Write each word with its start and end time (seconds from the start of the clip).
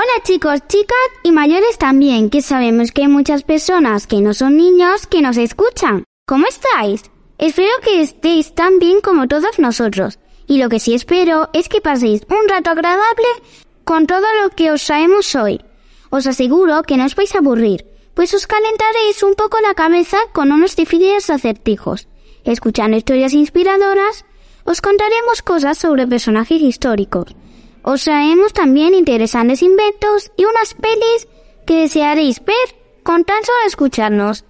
Hola 0.00 0.22
chicos, 0.22 0.60
chicas 0.68 1.08
y 1.24 1.32
mayores 1.32 1.76
también, 1.76 2.30
que 2.30 2.40
sabemos 2.40 2.92
que 2.92 3.02
hay 3.02 3.08
muchas 3.08 3.42
personas 3.42 4.06
que 4.06 4.20
no 4.20 4.32
son 4.32 4.56
niños 4.56 5.08
que 5.08 5.20
nos 5.20 5.36
escuchan. 5.36 6.04
¿Cómo 6.24 6.46
estáis? 6.46 7.02
Espero 7.36 7.72
que 7.82 8.00
estéis 8.00 8.54
tan 8.54 8.78
bien 8.78 9.00
como 9.00 9.26
todos 9.26 9.58
nosotros. 9.58 10.20
Y 10.46 10.62
lo 10.62 10.68
que 10.68 10.78
sí 10.78 10.94
espero 10.94 11.50
es 11.52 11.68
que 11.68 11.80
paséis 11.80 12.22
un 12.30 12.48
rato 12.48 12.70
agradable 12.70 13.26
con 13.82 14.06
todo 14.06 14.24
lo 14.40 14.50
que 14.50 14.70
os 14.70 14.84
traemos 14.84 15.34
hoy. 15.34 15.64
Os 16.10 16.28
aseguro 16.28 16.84
que 16.84 16.96
no 16.96 17.04
os 17.04 17.16
vais 17.16 17.34
a 17.34 17.38
aburrir, 17.38 17.84
pues 18.14 18.32
os 18.34 18.46
calentaréis 18.46 19.24
un 19.24 19.34
poco 19.34 19.58
la 19.60 19.74
cabeza 19.74 20.18
con 20.32 20.52
unos 20.52 20.76
difíciles 20.76 21.28
acertijos. 21.28 22.06
Escuchando 22.44 22.96
historias 22.96 23.32
inspiradoras, 23.32 24.24
os 24.62 24.80
contaremos 24.80 25.42
cosas 25.42 25.76
sobre 25.76 26.06
personajes 26.06 26.62
históricos. 26.62 27.34
Os 27.90 28.04
traemos 28.04 28.52
también 28.52 28.92
interesantes 28.92 29.62
inventos 29.62 30.30
y 30.36 30.44
unas 30.44 30.74
pelis 30.74 31.26
que 31.66 31.80
desearéis 31.80 32.44
ver 32.44 32.54
con 33.02 33.24
tan 33.24 33.42
solo 33.42 33.56
escucharnos. 33.66 34.44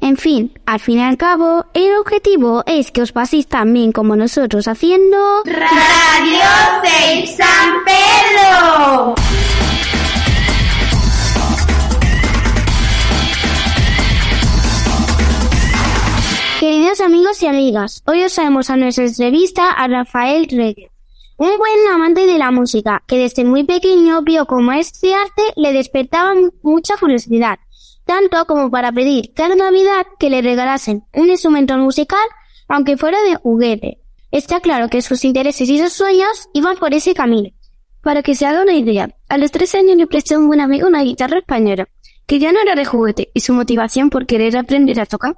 En 0.00 0.16
fin, 0.16 0.56
al 0.64 0.78
fin 0.78 1.00
y 1.00 1.02
al 1.02 1.16
cabo, 1.16 1.66
el 1.74 1.96
objetivo 1.96 2.62
es 2.66 2.92
que 2.92 3.02
os 3.02 3.10
paséis 3.10 3.48
tan 3.48 3.72
bien 3.72 3.90
como 3.90 4.14
nosotros 4.14 4.68
haciendo... 4.68 5.42
Radio 5.44 6.44
de 6.84 7.26
San 7.26 7.84
Pedro. 7.84 9.14
Queridos 16.60 17.00
amigos 17.00 17.42
y 17.42 17.46
amigas, 17.48 18.04
hoy 18.06 18.22
os 18.22 18.32
traemos 18.32 18.70
a 18.70 18.76
nuestra 18.76 19.04
entrevista 19.04 19.72
a 19.72 19.88
Rafael 19.88 20.46
Reguez, 20.48 20.93
un 21.36 21.58
buen 21.58 21.92
amante 21.92 22.26
de 22.26 22.38
la 22.38 22.50
música, 22.50 23.02
que 23.06 23.18
desde 23.18 23.44
muy 23.44 23.64
pequeño 23.64 24.22
vio 24.22 24.46
cómo 24.46 24.72
este 24.72 25.14
arte 25.14 25.42
le 25.56 25.72
despertaba 25.72 26.34
mucha 26.62 26.96
curiosidad, 26.96 27.58
tanto 28.04 28.44
como 28.46 28.70
para 28.70 28.92
pedir 28.92 29.32
cada 29.34 29.56
Navidad 29.56 30.06
que 30.18 30.30
le 30.30 30.42
regalasen 30.42 31.04
un 31.12 31.28
instrumento 31.28 31.76
musical, 31.76 32.24
aunque 32.68 32.96
fuera 32.96 33.20
de 33.22 33.36
juguete. 33.36 33.98
Está 34.30 34.60
claro 34.60 34.88
que 34.88 35.02
sus 35.02 35.24
intereses 35.24 35.68
y 35.68 35.78
sus 35.78 35.92
sueños 35.92 36.48
iban 36.52 36.76
por 36.76 36.94
ese 36.94 37.14
camino. 37.14 37.50
Para 38.02 38.22
que 38.22 38.34
se 38.34 38.46
haga 38.46 38.62
una 38.62 38.74
idea, 38.74 39.16
a 39.28 39.38
los 39.38 39.50
tres 39.50 39.74
años 39.74 39.96
le 39.96 40.06
prestó 40.06 40.38
un 40.38 40.48
buen 40.48 40.60
amigo 40.60 40.86
una 40.86 41.02
guitarra 41.02 41.38
española, 41.38 41.88
que 42.26 42.38
ya 42.38 42.52
no 42.52 42.60
era 42.60 42.74
de 42.74 42.84
juguete, 42.84 43.30
y 43.34 43.40
su 43.40 43.52
motivación 43.52 44.10
por 44.10 44.26
querer 44.26 44.56
aprender 44.56 45.00
a 45.00 45.06
tocar 45.06 45.36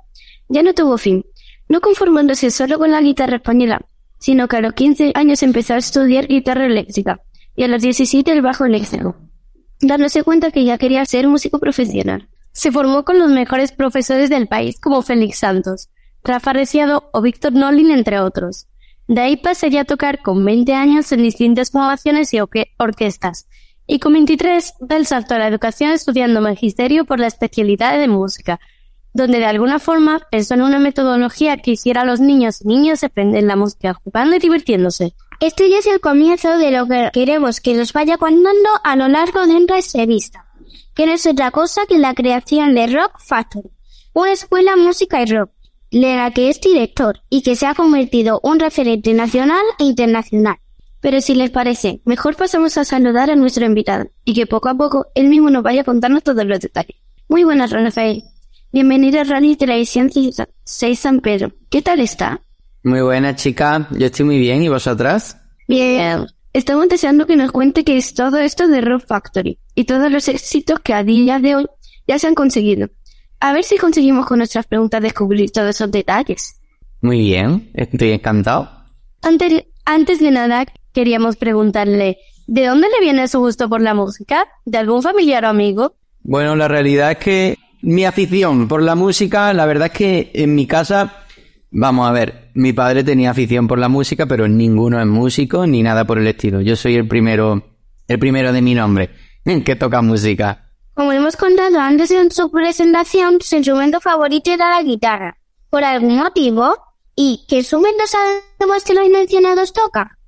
ya 0.48 0.62
no 0.62 0.74
tuvo 0.74 0.96
fin, 0.98 1.24
no 1.68 1.80
conformándose 1.80 2.50
solo 2.50 2.78
con 2.78 2.90
la 2.90 3.00
guitarra 3.00 3.36
española, 3.36 3.84
sino 4.18 4.48
que 4.48 4.56
a 4.56 4.60
los 4.60 4.72
15 4.72 5.12
años 5.14 5.42
empezó 5.42 5.74
a 5.74 5.78
estudiar 5.78 6.26
guitarra 6.26 6.66
eléctrica 6.66 7.20
y 7.54 7.64
a 7.64 7.68
los 7.68 7.82
17 7.82 8.30
el 8.30 8.42
bajo 8.42 8.64
eléctrico, 8.64 9.16
dándose 9.80 10.22
cuenta 10.22 10.50
que 10.50 10.64
ya 10.64 10.78
quería 10.78 11.04
ser 11.04 11.28
músico 11.28 11.58
profesional. 11.58 12.28
Se 12.52 12.72
formó 12.72 13.04
con 13.04 13.18
los 13.18 13.30
mejores 13.30 13.72
profesores 13.72 14.30
del 14.30 14.48
país 14.48 14.80
como 14.80 15.02
Félix 15.02 15.38
Santos, 15.38 15.90
Rafa 16.24 16.52
Reciado 16.52 17.10
o 17.12 17.20
Víctor 17.22 17.52
Nolin, 17.52 17.90
entre 17.90 18.20
otros. 18.20 18.66
De 19.08 19.20
ahí 19.20 19.36
pasaría 19.36 19.82
a 19.82 19.84
tocar 19.84 20.22
con 20.22 20.44
20 20.44 20.72
años 20.74 21.12
en 21.12 21.22
distintas 21.22 21.70
formaciones 21.70 22.34
y 22.34 22.40
orquestas, 22.40 23.46
y 23.86 24.00
con 24.00 24.14
23 24.14 24.74
da 24.80 24.96
el 24.96 25.06
salto 25.06 25.34
a 25.34 25.38
la 25.38 25.48
educación 25.48 25.92
estudiando 25.92 26.40
magisterio 26.40 27.04
por 27.04 27.20
la 27.20 27.28
especialidad 27.28 27.98
de 27.98 28.08
música, 28.08 28.58
donde 29.16 29.38
de 29.38 29.46
alguna 29.46 29.78
forma 29.78 30.20
pensó 30.30 30.54
en 30.54 30.62
una 30.62 30.78
metodología 30.78 31.56
que 31.56 31.72
hiciera 31.72 32.02
a 32.02 32.04
los 32.04 32.20
niños 32.20 32.60
y 32.60 32.68
niñas 32.68 33.02
aprender 33.02 33.42
la 33.44 33.56
música 33.56 33.94
jugando 33.94 34.36
y 34.36 34.38
divirtiéndose. 34.38 35.14
Este 35.40 35.68
ya 35.68 35.78
es 35.78 35.86
el 35.86 36.00
comienzo 36.00 36.56
de 36.58 36.70
lo 36.70 36.86
que 36.86 37.10
queremos 37.12 37.60
que 37.60 37.74
nos 37.74 37.92
vaya 37.92 38.16
contando 38.16 38.68
a 38.84 38.96
lo 38.96 39.08
largo 39.08 39.46
de 39.46 39.78
esta 39.78 39.98
revista, 39.98 40.46
que 40.94 41.06
no 41.06 41.12
es 41.12 41.26
otra 41.26 41.50
cosa 41.50 41.82
que 41.88 41.98
la 41.98 42.14
creación 42.14 42.74
de 42.74 42.86
Rock 42.86 43.18
Factory, 43.18 43.70
una 44.12 44.32
escuela 44.32 44.76
música 44.76 45.22
y 45.22 45.26
rock, 45.26 45.50
de 45.90 46.16
la 46.16 46.30
que 46.30 46.48
es 46.48 46.60
director 46.60 47.20
y 47.30 47.42
que 47.42 47.56
se 47.56 47.66
ha 47.66 47.74
convertido 47.74 48.40
un 48.42 48.60
referente 48.60 49.12
nacional 49.14 49.64
e 49.78 49.84
internacional. 49.84 50.56
Pero 51.00 51.20
si 51.20 51.34
les 51.34 51.50
parece, 51.50 52.00
mejor 52.04 52.36
pasamos 52.36 52.76
a 52.78 52.84
saludar 52.84 53.30
a 53.30 53.36
nuestro 53.36 53.64
invitado 53.64 54.06
y 54.24 54.34
que 54.34 54.46
poco 54.46 54.68
a 54.68 54.74
poco 54.74 55.06
él 55.14 55.28
mismo 55.28 55.50
nos 55.50 55.62
vaya 55.62 55.84
contando 55.84 56.20
todos 56.20 56.44
los 56.44 56.60
detalles. 56.60 56.96
Muy 57.28 57.44
buenas, 57.44 57.70
Rafael. 57.70 58.24
Bienvenido 58.76 59.22
a 59.22 59.24
Radio 59.24 59.56
Televisión 59.56 60.10
6 60.64 60.98
San 60.98 61.20
Pedro. 61.20 61.50
¿Qué 61.70 61.80
tal 61.80 61.98
está? 61.98 62.42
Muy 62.82 63.00
buena, 63.00 63.34
chica. 63.34 63.88
Yo 63.92 64.04
estoy 64.04 64.26
muy 64.26 64.38
bien. 64.38 64.62
¿Y 64.62 64.68
vosotras? 64.68 65.38
Bien. 65.66 66.26
Estamos 66.52 66.86
deseando 66.90 67.26
que 67.26 67.36
nos 67.36 67.52
cuente 67.52 67.84
qué 67.84 67.96
es 67.96 68.12
todo 68.12 68.36
esto 68.36 68.68
de 68.68 68.82
Rock 68.82 69.06
Factory 69.06 69.58
y 69.74 69.84
todos 69.84 70.12
los 70.12 70.28
éxitos 70.28 70.78
que 70.80 70.92
a 70.92 71.04
día 71.04 71.38
de 71.38 71.56
hoy 71.56 71.66
ya 72.06 72.18
se 72.18 72.26
han 72.26 72.34
conseguido. 72.34 72.90
A 73.40 73.54
ver 73.54 73.64
si 73.64 73.78
conseguimos 73.78 74.26
con 74.26 74.40
nuestras 74.40 74.66
preguntas 74.66 75.00
descubrir 75.00 75.50
todos 75.52 75.70
esos 75.70 75.90
detalles. 75.90 76.60
Muy 77.00 77.20
bien. 77.20 77.70
Estoy 77.72 78.10
encantado. 78.10 78.68
Antes, 79.22 79.64
antes 79.86 80.18
de 80.20 80.30
nada, 80.32 80.66
queríamos 80.92 81.36
preguntarle, 81.36 82.18
¿de 82.46 82.66
dónde 82.66 82.88
le 82.90 83.00
viene 83.00 83.26
su 83.26 83.38
gusto 83.38 83.70
por 83.70 83.80
la 83.80 83.94
música? 83.94 84.46
¿De 84.66 84.76
algún 84.76 85.00
familiar 85.02 85.46
o 85.46 85.48
amigo? 85.48 85.94
Bueno, 86.20 86.56
la 86.56 86.68
realidad 86.68 87.12
es 87.12 87.18
que 87.18 87.58
mi 87.86 88.04
afición 88.04 88.66
por 88.66 88.82
la 88.82 88.96
música, 88.96 89.54
la 89.54 89.64
verdad 89.64 89.86
es 89.86 89.92
que 89.92 90.30
en 90.34 90.56
mi 90.56 90.66
casa, 90.66 91.24
vamos 91.70 92.08
a 92.08 92.10
ver, 92.10 92.50
mi 92.54 92.72
padre 92.72 93.04
tenía 93.04 93.30
afición 93.30 93.68
por 93.68 93.78
la 93.78 93.88
música, 93.88 94.26
pero 94.26 94.48
ninguno 94.48 95.00
es 95.00 95.06
músico 95.06 95.68
ni 95.68 95.84
nada 95.84 96.04
por 96.04 96.18
el 96.18 96.26
estilo. 96.26 96.60
Yo 96.60 96.74
soy 96.74 96.96
el 96.96 97.06
primero, 97.06 97.62
el 98.08 98.18
primero 98.18 98.52
de 98.52 98.60
mi 98.60 98.74
nombre 98.74 99.10
que 99.64 99.76
toca 99.76 100.02
música. 100.02 100.72
Como 100.94 101.12
hemos 101.12 101.36
contado 101.36 101.78
antes 101.78 102.10
en 102.10 102.32
su 102.32 102.50
presentación, 102.50 103.38
su 103.40 103.54
instrumento 103.54 104.00
favorito 104.00 104.50
era 104.50 104.68
la 104.68 104.82
guitarra. 104.82 105.38
¿Por 105.70 105.84
algún 105.84 106.16
motivo? 106.16 106.76
¿Y 107.14 107.46
qué 107.48 107.58
instrumentos 107.58 108.10
además 108.58 108.82
que 108.82 108.94
los 108.94 109.08
mencionados 109.08 109.72
toca? 109.72 110.18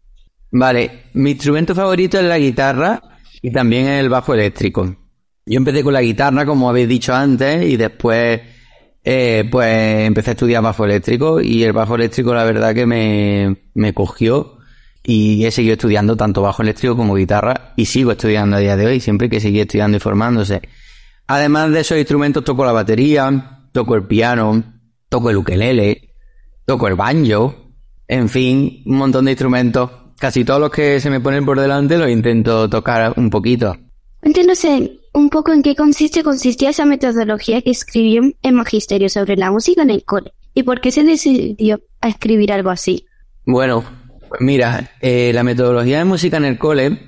Vale, 0.53 1.07
mi 1.15 1.33
instrumento 1.33 1.75
favorito 1.75 2.19
es 2.19 2.25
la 2.25 2.39
guitarra 2.39 3.03
y 3.43 3.51
también 3.51 3.89
el 3.89 4.09
bajo 4.09 4.33
eléctrico. 4.33 4.95
Yo 5.49 5.57
empecé 5.57 5.83
con 5.83 5.95
la 5.95 6.03
guitarra, 6.03 6.45
como 6.45 6.69
habéis 6.69 6.89
dicho 6.89 7.15
antes, 7.15 7.65
y 7.67 7.77
después 7.77 8.41
eh, 9.03 9.49
pues 9.51 10.07
empecé 10.07 10.31
a 10.31 10.33
estudiar 10.33 10.63
bajo 10.63 10.85
eléctrico 10.85 11.41
y 11.41 11.65
el 11.65 11.73
bajo 11.73 11.95
eléctrico 11.95 12.35
la 12.35 12.45
verdad 12.45 12.75
que 12.75 12.85
me, 12.85 13.57
me 13.73 13.95
cogió 13.95 14.59
y 15.03 15.47
he 15.47 15.51
seguido 15.51 15.73
estudiando 15.73 16.17
tanto 16.17 16.43
bajo 16.43 16.61
eléctrico 16.61 16.95
como 16.95 17.15
guitarra 17.15 17.73
y 17.77 17.87
sigo 17.87 18.13
estudiando 18.13 18.57
a 18.57 18.61
día 18.61 18.77
de 18.77 18.85
hoy, 18.85 19.01
siempre 19.01 19.31
que 19.31 19.41
seguir 19.41 19.63
estudiando 19.63 19.97
y 19.97 20.01
formándose. 20.01 20.61
Además 21.27 21.71
de 21.73 21.81
esos 21.81 21.97
instrumentos 21.97 22.45
toco 22.45 22.65
la 22.67 22.73
batería, 22.73 23.69
toco 23.73 23.95
el 23.95 24.07
piano, 24.07 24.63
toco 25.09 25.31
el 25.31 25.39
ukelele, 25.39 26.15
toco 26.67 26.89
el 26.89 26.95
banjo, 26.95 27.73
en 28.07 28.29
fin, 28.29 28.83
un 28.85 28.97
montón 28.97 29.25
de 29.25 29.31
instrumentos. 29.31 29.91
Casi 30.19 30.45
todos 30.45 30.61
los 30.61 30.71
que 30.71 31.01
se 31.01 31.09
me 31.09 31.21
ponen 31.21 31.47
por 31.47 31.59
delante 31.59 31.97
los 31.97 32.11
intento 32.11 32.69
tocar 32.69 33.15
un 33.17 33.31
poquito. 33.31 33.75
Cuéntenos 34.21 34.63
un 35.19 35.31
poco 35.31 35.53
en 35.53 35.63
qué 35.63 35.75
consiste 35.75 36.23
consistía 36.23 36.71
esa 36.71 36.85
metodología 36.85 37.61
que 37.61 37.71
escribió 37.71 38.23
en 38.43 38.55
Magisterio 38.55 39.09
sobre 39.09 39.37
la 39.37 39.51
música 39.51 39.83
en 39.83 39.91
el 39.91 40.05
cole 40.05 40.33
y 40.55 40.63
por 40.63 40.81
qué 40.81 40.91
se 40.91 41.05
decidió 41.05 41.81
a 42.01 42.09
escribir 42.09 42.53
algo 42.53 42.71
así. 42.71 43.05
Bueno, 43.45 43.85
mira, 44.41 44.93
eh, 45.01 45.33
la 45.35 45.43
metodología 45.43 45.99
de 45.99 46.05
música 46.05 46.37
en 46.37 46.45
el 46.45 46.59
cole 46.59 46.99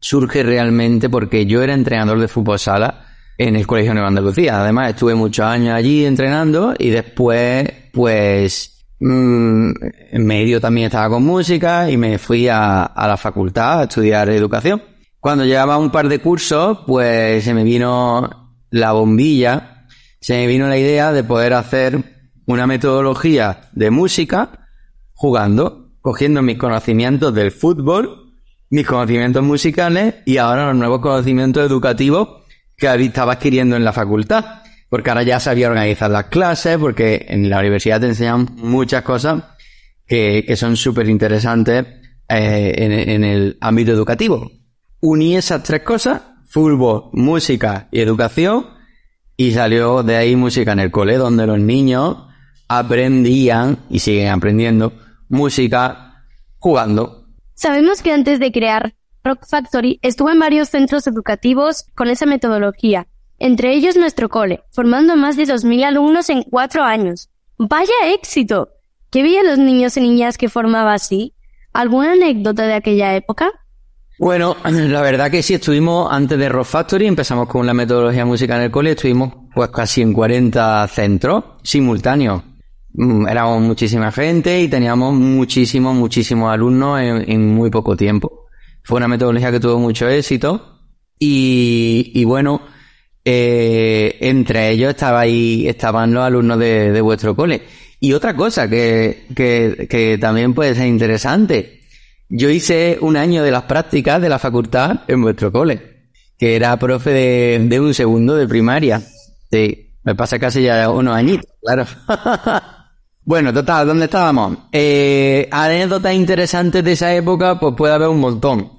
surge 0.00 0.42
realmente 0.42 1.08
porque 1.08 1.46
yo 1.46 1.62
era 1.62 1.74
entrenador 1.74 2.20
de 2.20 2.28
fútbol 2.28 2.58
sala 2.58 3.06
en 3.38 3.56
el 3.56 3.66
Colegio 3.66 3.92
Nueva 3.92 4.08
Andalucía. 4.08 4.60
Además, 4.60 4.90
estuve 4.90 5.14
muchos 5.14 5.44
años 5.44 5.74
allí 5.74 6.04
entrenando 6.04 6.74
y 6.78 6.90
después, 6.90 7.68
pues, 7.92 8.86
mmm, 9.00 9.70
en 10.12 10.26
medio 10.26 10.60
también 10.60 10.86
estaba 10.86 11.08
con 11.10 11.24
música 11.24 11.90
y 11.90 11.96
me 11.96 12.18
fui 12.18 12.48
a, 12.48 12.84
a 12.84 13.08
la 13.08 13.16
facultad 13.16 13.80
a 13.80 13.82
estudiar 13.84 14.28
educación. 14.30 14.82
Cuando 15.26 15.44
llevaba 15.44 15.76
un 15.76 15.90
par 15.90 16.08
de 16.08 16.20
cursos, 16.20 16.84
pues 16.86 17.42
se 17.42 17.52
me 17.52 17.64
vino 17.64 18.54
la 18.70 18.92
bombilla, 18.92 19.88
se 20.20 20.34
me 20.34 20.46
vino 20.46 20.68
la 20.68 20.78
idea 20.78 21.12
de 21.12 21.24
poder 21.24 21.52
hacer 21.54 22.30
una 22.46 22.68
metodología 22.68 23.62
de 23.72 23.90
música 23.90 24.68
jugando, 25.14 25.90
cogiendo 26.00 26.42
mis 26.42 26.58
conocimientos 26.58 27.34
del 27.34 27.50
fútbol, 27.50 28.36
mis 28.70 28.86
conocimientos 28.86 29.42
musicales 29.42 30.14
y 30.26 30.36
ahora 30.36 30.66
los 30.66 30.76
nuevos 30.76 31.00
conocimientos 31.00 31.66
educativos 31.66 32.44
que 32.76 32.86
estaba 32.86 33.32
adquiriendo 33.32 33.74
en 33.74 33.82
la 33.82 33.92
facultad. 33.92 34.62
Porque 34.88 35.10
ahora 35.10 35.24
ya 35.24 35.40
sabía 35.40 35.66
organizar 35.66 36.08
las 36.08 36.26
clases, 36.26 36.78
porque 36.78 37.26
en 37.28 37.50
la 37.50 37.58
universidad 37.58 38.00
te 38.00 38.06
enseñan 38.06 38.46
muchas 38.58 39.02
cosas 39.02 39.42
que, 40.06 40.54
son 40.54 40.76
súper 40.76 41.08
interesantes 41.08 41.84
eh, 42.28 42.74
en 42.76 43.24
el 43.24 43.58
ámbito 43.60 43.90
educativo 43.90 44.52
uní 45.00 45.36
esas 45.36 45.62
tres 45.62 45.82
cosas, 45.82 46.22
fútbol, 46.46 47.10
música 47.12 47.88
y 47.90 48.00
educación, 48.00 48.66
y 49.36 49.52
salió 49.52 50.02
de 50.02 50.16
ahí 50.16 50.36
música 50.36 50.72
en 50.72 50.80
el 50.80 50.90
cole, 50.90 51.16
donde 51.16 51.46
los 51.46 51.58
niños 51.58 52.16
aprendían 52.68 53.78
y 53.90 53.98
siguen 53.98 54.28
aprendiendo 54.28 54.92
música 55.28 56.24
jugando. 56.58 57.26
Sabemos 57.54 58.02
que 58.02 58.12
antes 58.12 58.40
de 58.40 58.52
crear 58.52 58.94
Rock 59.24 59.46
Factory 59.46 59.98
estuvo 60.02 60.30
en 60.30 60.38
varios 60.38 60.68
centros 60.68 61.06
educativos 61.06 61.86
con 61.94 62.08
esa 62.08 62.26
metodología, 62.26 63.08
entre 63.38 63.74
ellos 63.74 63.96
nuestro 63.96 64.28
cole, 64.28 64.62
formando 64.70 65.16
más 65.16 65.36
de 65.36 65.44
2.000 65.44 65.84
alumnos 65.84 66.30
en 66.30 66.42
cuatro 66.42 66.84
años. 66.84 67.28
¡Vaya 67.58 67.92
éxito! 68.14 68.70
¿Qué 69.10 69.22
veían 69.22 69.46
los 69.46 69.58
niños 69.58 69.96
y 69.96 70.00
niñas 70.00 70.38
que 70.38 70.48
formaba 70.48 70.94
así? 70.94 71.34
¿Alguna 71.72 72.12
anécdota 72.12 72.66
de 72.66 72.74
aquella 72.74 73.14
época? 73.14 73.50
Bueno, 74.18 74.56
la 74.64 75.02
verdad 75.02 75.30
que 75.30 75.42
sí, 75.42 75.54
estuvimos 75.54 76.10
antes 76.10 76.38
de 76.38 76.48
Rock 76.48 76.66
Factory, 76.66 77.06
empezamos 77.06 77.48
con 77.48 77.66
la 77.66 77.74
metodología 77.74 78.24
música 78.24 78.56
en 78.56 78.62
el 78.62 78.70
cole, 78.70 78.92
estuvimos 78.92 79.32
pues 79.54 79.68
casi 79.70 80.02
en 80.02 80.12
40 80.12 80.88
centros 80.88 81.44
simultáneos. 81.62 82.42
Mm, 82.94 83.28
éramos 83.28 83.60
muchísima 83.60 84.10
gente 84.10 84.62
y 84.62 84.68
teníamos 84.68 85.14
muchísimos, 85.14 85.94
muchísimos 85.94 86.52
alumnos 86.52 87.00
en, 87.00 87.54
muy 87.54 87.70
poco 87.70 87.94
tiempo. 87.96 88.46
Fue 88.82 88.96
una 88.96 89.08
metodología 89.08 89.50
que 89.50 89.60
tuvo 89.60 89.78
mucho 89.78 90.08
éxito 90.08 90.80
y, 91.18 92.24
bueno, 92.24 92.62
eh, 93.24 94.16
entre 94.20 94.70
ellos 94.70 94.90
estaba 94.90 95.20
ahí, 95.20 95.66
estaban 95.68 96.14
los 96.14 96.24
alumnos 96.24 96.58
de, 96.58 96.92
de 96.92 97.00
vuestro 97.00 97.36
cole. 97.36 97.62
Y 98.00 98.12
otra 98.12 98.34
cosa 98.34 98.68
que, 98.68 99.26
que, 99.34 99.86
que 99.90 100.18
también 100.18 100.54
puede 100.54 100.74
ser 100.74 100.86
interesante, 100.86 101.80
yo 102.28 102.50
hice 102.50 102.98
un 103.00 103.16
año 103.16 103.42
de 103.42 103.50
las 103.50 103.62
prácticas 103.64 104.20
de 104.20 104.28
la 104.28 104.38
facultad 104.38 105.00
en 105.06 105.22
vuestro 105.22 105.52
cole, 105.52 106.10
que 106.38 106.56
era 106.56 106.76
profe 106.76 107.10
de, 107.10 107.80
un 107.80 107.94
segundo 107.94 108.34
de 108.36 108.48
primaria. 108.48 109.00
Sí, 109.50 109.94
me 110.02 110.14
pasa 110.14 110.38
casi 110.38 110.62
ya 110.62 110.90
unos 110.90 111.14
añitos, 111.14 111.50
claro. 111.62 111.86
bueno, 113.24 113.52
total, 113.52 113.86
¿dónde 113.86 114.06
estábamos? 114.06 114.58
Eh, 114.72 115.48
anécdotas 115.50 116.14
interesantes 116.14 116.82
de 116.82 116.92
esa 116.92 117.14
época, 117.14 117.58
pues 117.60 117.74
puede 117.76 117.94
haber 117.94 118.08
un 118.08 118.20
montón. 118.20 118.72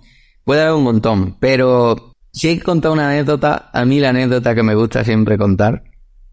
Puede 0.43 0.61
haber 0.61 0.75
un 0.75 0.83
montón, 0.83 1.37
pero 1.39 2.13
si 2.31 2.49
hay 2.49 2.57
que 2.57 2.63
contar 2.63 2.91
una 2.91 3.09
anécdota, 3.09 3.69
a 3.73 3.83
mí 3.85 3.99
la 3.99 4.09
anécdota 4.09 4.55
que 4.55 4.63
me 4.63 4.75
gusta 4.75 5.03
siempre 5.03 5.37
contar 5.37 5.83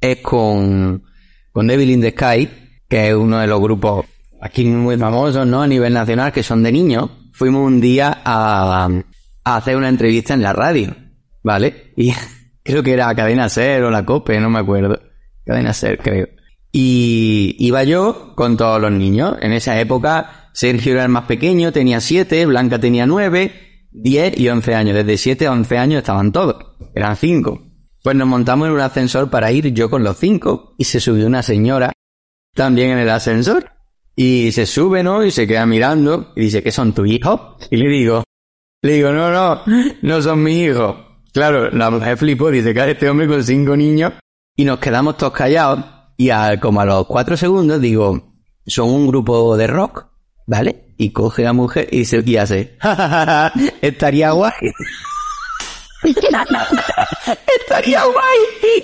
es 0.00 0.18
con, 0.18 1.02
con 1.50 1.66
Devil 1.66 1.90
in 1.90 2.00
the 2.00 2.10
Sky, 2.10 2.48
que 2.88 3.08
es 3.08 3.14
uno 3.14 3.38
de 3.38 3.46
los 3.46 3.60
grupos 3.60 4.04
aquí 4.44 4.66
muy 4.66 4.98
famosos, 4.98 5.46
¿no? 5.46 5.62
A 5.62 5.66
nivel 5.66 5.94
nacional, 5.94 6.30
que 6.30 6.42
son 6.42 6.62
de 6.62 6.70
niños, 6.70 7.08
fuimos 7.32 7.66
un 7.66 7.80
día 7.80 8.20
a, 8.24 8.90
hacer 9.42 9.76
una 9.76 9.88
entrevista 9.88 10.34
en 10.34 10.42
la 10.42 10.52
radio, 10.52 10.94
¿vale? 11.42 11.92
Y 11.96 12.12
creo 12.62 12.82
que 12.82 12.92
era 12.92 13.14
Cadena 13.14 13.48
Ser 13.48 13.82
o 13.84 13.90
la 13.90 14.04
COPE, 14.04 14.40
no 14.40 14.50
me 14.50 14.58
acuerdo. 14.58 15.00
Cadena 15.46 15.72
Ser, 15.72 15.98
creo. 15.98 16.28
Y 16.70 17.56
iba 17.58 17.84
yo 17.84 18.34
con 18.36 18.58
todos 18.58 18.80
los 18.80 18.92
niños. 18.92 19.36
En 19.40 19.52
esa 19.52 19.80
época, 19.80 20.50
Sergio 20.52 20.92
era 20.92 21.04
el 21.04 21.08
más 21.08 21.24
pequeño, 21.24 21.72
tenía 21.72 22.00
siete, 22.00 22.44
Blanca 22.44 22.78
tenía 22.78 23.06
nueve, 23.06 23.88
diez 23.92 24.38
y 24.38 24.48
once 24.50 24.74
años. 24.74 24.94
Desde 24.94 25.16
siete 25.16 25.46
a 25.46 25.52
once 25.52 25.78
años 25.78 25.98
estaban 25.98 26.32
todos. 26.32 26.56
Eran 26.94 27.16
cinco. 27.16 27.62
Pues 28.02 28.14
nos 28.14 28.28
montamos 28.28 28.68
en 28.68 28.74
un 28.74 28.80
ascensor 28.80 29.30
para 29.30 29.52
ir 29.52 29.72
yo 29.72 29.88
con 29.88 30.04
los 30.04 30.18
cinco 30.18 30.74
y 30.76 30.84
se 30.84 31.00
subió 31.00 31.26
una 31.26 31.42
señora 31.42 31.92
también 32.54 32.90
en 32.90 32.98
el 32.98 33.08
ascensor. 33.08 33.73
Y 34.16 34.52
se 34.52 34.66
sube, 34.66 35.02
¿no? 35.02 35.24
Y 35.24 35.30
se 35.30 35.46
queda 35.46 35.66
mirando 35.66 36.32
y 36.36 36.42
dice, 36.42 36.62
¿qué 36.62 36.70
son 36.70 36.92
tus 36.92 37.08
hijos? 37.08 37.40
Y 37.70 37.76
le 37.76 37.88
digo, 37.88 38.22
le 38.82 38.92
digo, 38.92 39.12
no, 39.12 39.30
no, 39.30 39.62
no 40.02 40.22
son 40.22 40.42
mis 40.42 40.68
hijos. 40.68 40.96
Claro, 41.32 41.70
la 41.70 41.90
mujer 41.90 42.16
flipó, 42.16 42.50
dice 42.50 42.72
que 42.72 42.90
este 42.90 43.08
hombre 43.08 43.26
con 43.26 43.42
cinco 43.42 43.76
niños 43.76 44.12
y 44.56 44.64
nos 44.64 44.78
quedamos 44.78 45.16
todos 45.16 45.32
callados 45.32 45.84
y 46.16 46.30
a, 46.30 46.60
como 46.60 46.80
a 46.80 46.84
los 46.84 47.06
cuatro 47.06 47.36
segundos 47.36 47.80
digo, 47.80 48.34
son 48.66 48.90
un 48.90 49.08
grupo 49.08 49.56
de 49.56 49.66
rock, 49.66 50.06
¿vale? 50.46 50.94
Y 50.96 51.10
coge 51.10 51.42
la 51.42 51.52
mujer 51.52 51.88
y 51.90 52.04
se 52.04 52.22
y 52.24 52.36
hace, 52.36 52.78
estaría 53.82 54.30
guay. 54.30 54.52
estaría 56.04 58.04
guay 58.04 58.38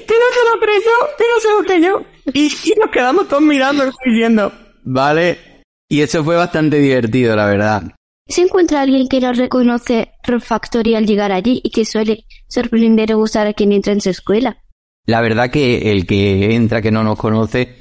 que 0.07 0.15
no 0.15 0.25
se 0.33 0.45
lo 0.51 0.59
creyó, 0.61 0.97
que 1.19 1.25
no 1.25 1.41
se 1.41 1.51
lo 1.51 1.63
creyó. 1.65 2.03
Y, 2.33 2.47
y 2.47 2.75
nos 2.81 2.91
quedamos 2.91 3.29
todos 3.29 3.43
mirando 3.43 3.85
y 3.85 3.91
diciendo, 4.11 4.51
¿vale? 4.85 5.65
Y 5.89 6.01
eso 6.03 6.23
fue 6.25 6.37
bastante 6.37 6.79
divertido, 6.79 7.35
la 7.35 7.47
verdad. 7.47 7.83
¿Se 8.29 8.43
encuentra 8.43 8.83
alguien 8.83 9.09
que 9.09 9.21
no 9.21 9.33
reconoce 9.33 10.13
Refactory 10.23 10.95
al 10.95 11.07
llegar 11.07 11.33
allí 11.33 11.61
y 11.65 11.71
que 11.71 11.85
suele 11.85 12.27
sorprender 12.47 13.13
o 13.13 13.19
gustar 13.19 13.49
a 13.49 13.53
quien 13.53 13.73
entra 13.73 13.93
en 13.93 14.01
su 14.01 14.11
escuela? 14.11 14.63
La 15.07 15.21
verdad 15.21 15.51
que 15.51 15.91
el 15.91 16.07
que 16.07 16.55
entra 16.55 16.81
que 16.81 16.93
no 16.93 17.03
nos 17.03 17.19
conoce, 17.19 17.75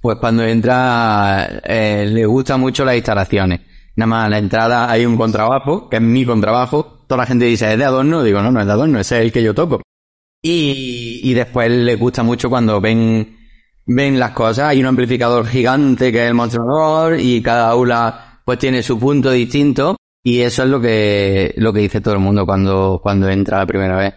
pues 0.00 0.18
cuando 0.18 0.42
entra 0.42 1.60
eh, 1.64 2.04
le 2.10 2.26
gusta 2.26 2.56
mucho 2.56 2.84
las 2.84 2.96
instalaciones. 2.96 3.60
Nada 3.94 4.06
más 4.08 4.26
a 4.26 4.28
la 4.30 4.38
entrada 4.38 4.90
hay 4.90 5.06
un 5.06 5.16
contrabajo, 5.16 5.88
que 5.88 5.96
es 5.96 6.02
mi 6.02 6.24
contrabajo. 6.24 7.04
Toda 7.06 7.18
la 7.18 7.26
gente 7.26 7.44
dice, 7.44 7.70
¿es 7.70 7.78
de 7.78 7.84
adorno? 7.84 8.24
Digo, 8.24 8.42
no, 8.42 8.50
no 8.50 8.60
es 8.60 8.66
de 8.66 8.72
adorno, 8.72 8.98
ese 8.98 9.18
es 9.18 9.24
el 9.24 9.30
que 9.30 9.44
yo 9.44 9.54
toco. 9.54 9.82
Y, 10.42 11.20
y 11.22 11.34
después 11.34 11.70
le 11.70 11.94
gusta 11.94 12.24
mucho 12.24 12.50
cuando 12.50 12.80
ven 12.80 13.36
ven 13.86 14.18
las 14.18 14.32
cosas. 14.32 14.66
Hay 14.68 14.80
un 14.80 14.86
amplificador 14.86 15.46
gigante 15.46 16.12
que 16.12 16.22
es 16.22 16.28
el 16.28 16.34
mostrador 16.34 17.18
y 17.18 17.42
cada 17.42 17.70
aula 17.70 18.40
pues 18.44 18.58
tiene 18.58 18.82
su 18.82 18.98
punto 18.98 19.30
distinto 19.30 19.96
y 20.22 20.40
eso 20.40 20.62
es 20.62 20.68
lo 20.68 20.80
que, 20.80 21.54
lo 21.56 21.72
que 21.72 21.80
dice 21.80 22.00
todo 22.00 22.14
el 22.14 22.20
mundo 22.20 22.46
cuando, 22.46 23.00
cuando 23.02 23.28
entra 23.28 23.58
la 23.58 23.66
primera 23.66 23.96
vez. 23.96 24.14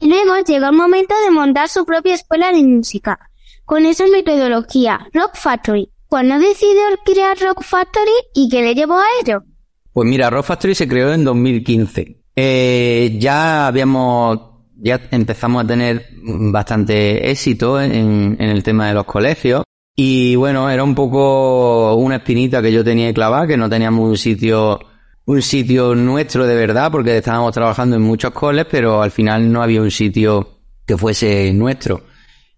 Luego 0.00 0.36
llega 0.44 0.68
el 0.68 0.76
momento 0.76 1.14
de 1.24 1.30
montar 1.30 1.68
su 1.68 1.84
propia 1.84 2.14
escuela 2.14 2.52
de 2.52 2.62
música. 2.62 3.18
Con 3.64 3.86
esa 3.86 4.06
metodología, 4.08 5.06
Rock 5.12 5.36
Factory. 5.36 5.90
¿Cuándo 6.08 6.38
decidió 6.38 6.82
crear 7.04 7.38
Rock 7.38 7.62
Factory 7.62 8.10
y 8.34 8.48
qué 8.48 8.62
le 8.62 8.74
llevó 8.74 8.98
a 8.98 9.06
ello? 9.22 9.44
Pues 9.92 10.08
mira, 10.08 10.28
Rock 10.28 10.44
Factory 10.44 10.74
se 10.74 10.88
creó 10.88 11.12
en 11.12 11.24
2015. 11.24 12.22
Eh, 12.34 13.16
ya 13.18 13.66
habíamos 13.66 14.51
ya 14.82 15.00
empezamos 15.12 15.64
a 15.64 15.66
tener 15.66 16.08
bastante 16.22 17.30
éxito 17.30 17.80
en, 17.80 18.36
el 18.38 18.62
tema 18.62 18.88
de 18.88 18.94
los 18.94 19.04
colegios. 19.04 19.62
Y 19.94 20.34
bueno, 20.36 20.68
era 20.70 20.82
un 20.82 20.94
poco 20.94 21.94
una 21.94 22.16
espinita 22.16 22.60
que 22.60 22.72
yo 22.72 22.82
tenía 22.82 23.12
clavada, 23.14 23.46
que 23.46 23.56
no 23.56 23.70
teníamos 23.70 24.08
un 24.08 24.16
sitio, 24.16 24.80
un 25.26 25.40
sitio 25.40 25.94
nuestro 25.94 26.46
de 26.46 26.56
verdad, 26.56 26.90
porque 26.90 27.18
estábamos 27.18 27.52
trabajando 27.52 27.96
en 27.96 28.02
muchos 28.02 28.32
coles, 28.32 28.66
pero 28.70 29.02
al 29.02 29.10
final 29.10 29.52
no 29.52 29.62
había 29.62 29.82
un 29.82 29.90
sitio 29.90 30.58
que 30.84 30.96
fuese 30.96 31.52
nuestro. 31.52 32.02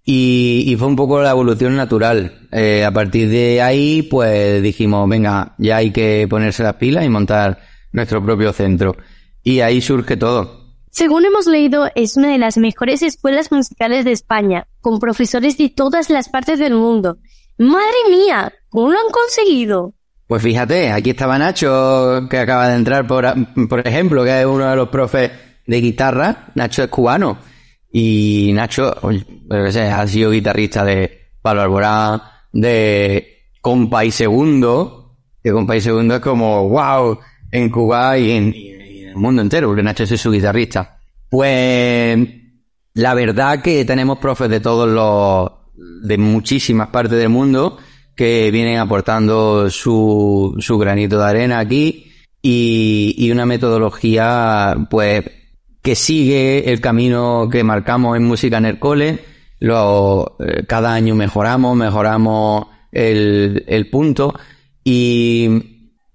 Y, 0.06 0.74
fue 0.78 0.88
un 0.88 0.96
poco 0.96 1.20
la 1.20 1.30
evolución 1.30 1.76
natural. 1.76 2.48
Eh, 2.52 2.84
a 2.84 2.92
partir 2.92 3.28
de 3.28 3.60
ahí, 3.60 4.02
pues 4.02 4.62
dijimos, 4.62 5.08
venga, 5.08 5.54
ya 5.58 5.76
hay 5.76 5.90
que 5.90 6.26
ponerse 6.28 6.62
las 6.62 6.74
pilas 6.74 7.04
y 7.04 7.08
montar 7.08 7.60
nuestro 7.92 8.22
propio 8.24 8.52
centro. 8.52 8.96
Y 9.42 9.60
ahí 9.60 9.80
surge 9.80 10.16
todo. 10.16 10.63
Según 10.94 11.24
hemos 11.24 11.48
leído, 11.48 11.90
es 11.96 12.16
una 12.16 12.28
de 12.28 12.38
las 12.38 12.56
mejores 12.56 13.02
escuelas 13.02 13.50
musicales 13.50 14.04
de 14.04 14.12
España, 14.12 14.68
con 14.80 15.00
profesores 15.00 15.58
de 15.58 15.68
todas 15.68 16.08
las 16.08 16.28
partes 16.28 16.60
del 16.60 16.74
mundo. 16.74 17.18
¡Madre 17.58 17.96
mía! 18.08 18.52
¿Cómo 18.68 18.92
lo 18.92 19.00
han 19.00 19.10
conseguido? 19.10 19.92
Pues 20.28 20.40
fíjate, 20.40 20.92
aquí 20.92 21.10
estaba 21.10 21.36
Nacho, 21.36 22.28
que 22.30 22.38
acaba 22.38 22.68
de 22.68 22.76
entrar, 22.76 23.08
por, 23.08 23.26
por 23.68 23.84
ejemplo, 23.84 24.22
que 24.22 24.42
es 24.42 24.46
uno 24.46 24.70
de 24.70 24.76
los 24.76 24.88
profes 24.88 25.32
de 25.66 25.80
guitarra. 25.80 26.52
Nacho 26.54 26.84
es 26.84 26.88
cubano. 26.90 27.38
Y 27.90 28.52
Nacho, 28.54 28.94
pero 29.48 29.72
sé, 29.72 29.82
ha 29.82 30.06
sido 30.06 30.30
guitarrista 30.30 30.84
de 30.84 31.32
Pablo 31.42 31.62
Alborán, 31.62 32.22
de 32.52 33.48
Compa 33.60 34.04
y 34.04 34.12
Segundo. 34.12 35.16
Que 35.42 35.50
Compa 35.50 35.74
y 35.74 35.80
Segundo 35.80 36.14
es 36.14 36.20
como, 36.20 36.68
wow, 36.68 37.18
en 37.50 37.68
Cuba 37.68 38.16
y 38.16 38.30
en, 38.30 38.73
el 39.14 39.20
mundo 39.20 39.42
entero, 39.42 39.68
porque 39.68 39.82
Nacho 39.82 40.04
es 40.04 40.20
su 40.20 40.30
guitarrista. 40.30 40.98
Pues 41.28 42.18
la 42.94 43.14
verdad 43.14 43.62
que 43.62 43.84
tenemos 43.84 44.18
profes 44.18 44.48
de 44.48 44.60
todos 44.60 44.88
los, 44.88 45.50
de 46.06 46.18
muchísimas 46.18 46.88
partes 46.88 47.18
del 47.18 47.28
mundo 47.28 47.78
que 48.14 48.50
vienen 48.52 48.78
aportando 48.78 49.68
su, 49.70 50.54
su 50.58 50.78
granito 50.78 51.18
de 51.18 51.24
arena 51.24 51.58
aquí 51.58 52.12
y, 52.40 53.30
una 53.32 53.46
metodología 53.46 54.76
pues 54.90 55.24
que 55.82 55.94
sigue 55.94 56.70
el 56.70 56.80
camino 56.80 57.48
que 57.50 57.64
marcamos 57.64 58.16
en 58.16 58.24
música 58.24 58.58
en 58.58 58.66
el 58.66 58.78
cole. 58.78 59.18
Eh, 59.60 60.64
cada 60.68 60.94
año 60.94 61.14
mejoramos, 61.14 61.76
mejoramos 61.76 62.66
el, 62.92 63.64
el 63.66 63.90
punto 63.90 64.38
y 64.84 65.48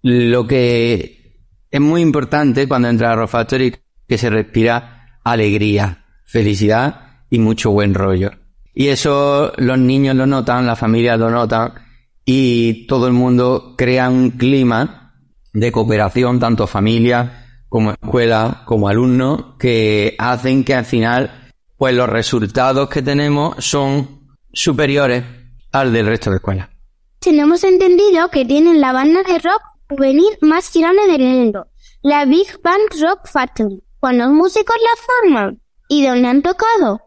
lo 0.02 0.48
que 0.48 1.19
es 1.72 1.82
muy 1.82 2.02
importante 2.02 2.68
cuando 2.68 2.88
entra 2.88 3.12
a 3.12 3.16
Rock 3.16 3.30
Factory 3.30 3.76
que 4.08 4.18
se 4.18 4.30
respira 4.30 5.20
alegría, 5.24 6.06
felicidad 6.26 7.24
y 7.30 7.40
mucho 7.40 7.72
buen 7.72 7.94
rollo. 7.94 8.32
Y 8.74 8.88
eso 8.88 9.54
los 9.58 9.78
niños 9.78 10.16
lo 10.16 10.26
notan, 10.26 10.66
las 10.66 10.80
familias 10.80 11.20
lo 11.20 11.30
notan 11.30 11.74
y 12.26 12.88
todo 12.88 13.08
el 13.08 13.14
mundo 13.14 13.76
crea 13.78 14.10
un 14.10 14.32
clima 14.32 15.14
de 15.54 15.72
cooperación, 15.72 16.40
tanto 16.40 16.68
familia 16.68 17.64
como 17.68 17.92
escuela, 17.92 18.64
como 18.66 18.88
alumnos, 18.88 19.56
que 19.60 20.16
hacen 20.18 20.64
que 20.64 20.74
al 20.74 20.86
final, 20.86 21.52
pues 21.78 21.94
los 21.94 22.10
resultados 22.10 22.90
que 22.90 23.02
tenemos 23.02 23.64
son 23.64 24.28
superiores 24.52 25.24
al 25.72 25.94
del 25.94 26.08
resto 26.08 26.32
de 26.32 26.38
escuelas. 26.38 26.70
Tenemos 27.20 27.64
entendido 27.64 28.30
que 28.30 28.46
tienen 28.46 28.82
la 28.82 28.94
banda 28.94 29.22
de 29.24 29.38
rock 29.40 29.62
juvenil 29.90 30.38
más 30.42 30.72
grande 30.74 31.08
del 31.08 31.22
mundo. 31.22 31.68
La 32.02 32.26
Big 32.26 32.48
Band 32.64 33.02
Rock 33.02 33.28
Factory. 33.28 33.82
¿Cuántos 34.00 34.30
músicos 34.30 34.76
la 34.82 35.30
forman? 35.32 35.62
¿Y 35.90 36.06
dónde 36.06 36.28
han 36.28 36.42
tocado? 36.42 37.02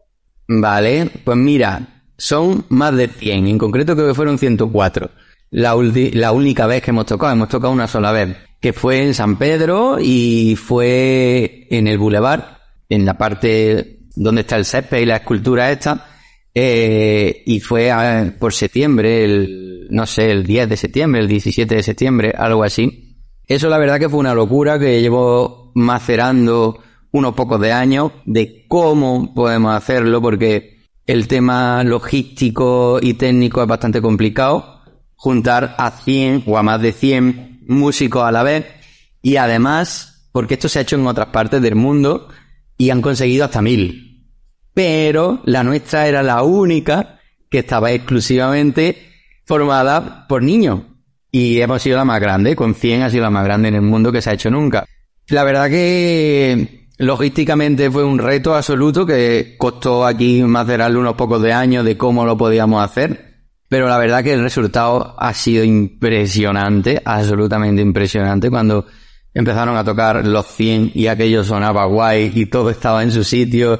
Vale, 0.49 1.09
pues 1.25 1.39
mira, 1.39 2.05
son 2.19 2.67
más 2.69 2.95
de 2.95 3.09
100, 3.09 3.47
en 3.47 3.59
concreto 3.59 3.95
creo 3.95 4.09
que 4.09 4.15
fueron 4.15 4.37
104. 4.37 5.11
La, 5.51 5.75
la 5.75 6.33
única 6.33 6.67
vez 6.67 6.83
que 6.83 6.91
hemos 6.91 7.07
tocado, 7.07 7.33
hemos 7.33 7.49
tocado 7.49 7.73
una 7.73 7.87
sola 7.87 8.11
vez, 8.12 8.37
que 8.61 8.73
fue 8.73 9.03
en 9.03 9.15
San 9.15 9.39
Pedro 9.39 9.99
y 10.01 10.57
fue 10.57 11.69
en 11.71 11.87
el 11.87 11.99
Boulevard, 11.99 12.59
en 12.89 13.07
la 13.07 13.17
parte 13.17 14.01
donde 14.15 14.43
está 14.43 14.57
el 14.57 14.65
césped 14.65 14.99
y 14.99 15.07
la 15.07 15.17
escultura 15.17 15.71
esta, 15.71 16.07
eh, 16.55 17.43
y 17.47 17.61
fue 17.61 17.91
por 18.39 18.53
septiembre, 18.53 19.25
el, 19.25 19.72
no 19.93 20.07
sé, 20.07 20.31
el 20.31 20.45
10 20.45 20.69
de 20.69 20.77
septiembre, 20.77 21.21
el 21.21 21.29
17 21.29 21.75
de 21.75 21.83
septiembre, 21.83 22.35
algo 22.37 22.65
así. 22.65 23.19
Eso 23.47 23.69
la 23.69 23.79
verdad 23.79 23.99
que 23.99 24.09
fue 24.09 24.19
una 24.19 24.35
locura 24.35 24.79
que 24.79 25.01
llevo 25.01 25.71
macerando 25.75 26.81
unos 27.11 27.35
pocos 27.35 27.61
de 27.61 27.73
años 27.73 28.13
de 28.25 28.65
cómo 28.69 29.35
podemos 29.35 29.77
hacerlo 29.77 30.23
porque 30.23 30.87
el 31.07 31.29
tema 31.29 31.85
logístico 31.85 32.99
y 33.03 33.15
técnico 33.15 33.61
es 33.63 33.69
bastante 33.69 34.01
complicado. 34.01 34.81
Juntar 35.15 35.75
a 35.79 35.91
100 35.91 36.45
o 36.47 36.57
a 36.57 36.63
más 36.63 36.81
de 36.81 36.93
100 36.93 37.65
músicos 37.69 38.25
a 38.25 38.33
la 38.33 38.43
vez 38.43 38.67
y 39.21 39.37
además 39.37 40.31
porque 40.33 40.55
esto 40.55 40.69
se 40.69 40.79
ha 40.79 40.83
hecho 40.83 40.97
en 40.97 41.07
otras 41.07 41.29
partes 41.29 41.61
del 41.61 41.75
mundo 41.75 42.29
y 42.79 42.91
han 42.91 43.03
conseguido 43.03 43.45
hasta 43.45 43.63
mil 43.63 44.13
pero 44.75 45.43
la 45.45 45.63
nuestra 45.63 46.09
era 46.09 46.23
la 46.23 46.43
única 46.43 47.21
que 47.51 47.59
estaba 47.59 47.93
exclusivamente 47.93 49.12
formada 49.53 50.27
por 50.29 50.43
niños. 50.43 50.81
Y 51.31 51.61
hemos 51.61 51.83
sido 51.83 51.99
la 51.99 52.07
más 52.07 52.19
grande, 52.21 52.57
con 52.57 52.75
100 52.75 53.03
ha 53.03 53.11
sido 53.11 53.25
la 53.25 53.29
más 53.29 53.45
grande 53.45 53.69
en 53.69 53.75
el 53.75 53.83
mundo 53.83 54.11
que 54.11 54.23
se 54.23 54.31
ha 54.31 54.33
hecho 54.33 54.51
nunca. 54.51 54.87
La 55.29 55.45
verdad 55.45 55.69
que 55.69 56.89
logísticamente 56.97 57.91
fue 57.91 58.03
un 58.03 58.19
reto 58.19 58.55
absoluto 58.55 59.05
que 59.05 59.57
costó 59.59 60.07
aquí 60.07 60.43
macerarle 60.43 60.97
unos 60.97 61.17
pocos 61.17 61.43
de 61.43 61.53
años 61.53 61.85
de 61.85 61.99
cómo 61.99 62.25
lo 62.25 62.39
podíamos 62.39 62.83
hacer. 62.83 63.43
Pero 63.69 63.89
la 63.89 63.99
verdad 63.99 64.25
que 64.25 64.33
el 64.33 64.43
resultado 64.43 65.15
ha 65.19 65.35
sido 65.35 65.65
impresionante, 65.65 67.03
absolutamente 67.05 67.83
impresionante. 67.83 68.49
Cuando 68.49 68.87
empezaron 69.35 69.77
a 69.77 69.85
tocar 69.85 70.27
los 70.27 70.47
100 70.47 70.93
y 70.95 71.09
aquello 71.09 71.45
sonaba 71.45 71.85
guay 71.85 72.33
y 72.35 72.47
todo 72.47 72.71
estaba 72.71 73.03
en 73.03 73.11
su 73.13 73.23
sitio 73.23 73.75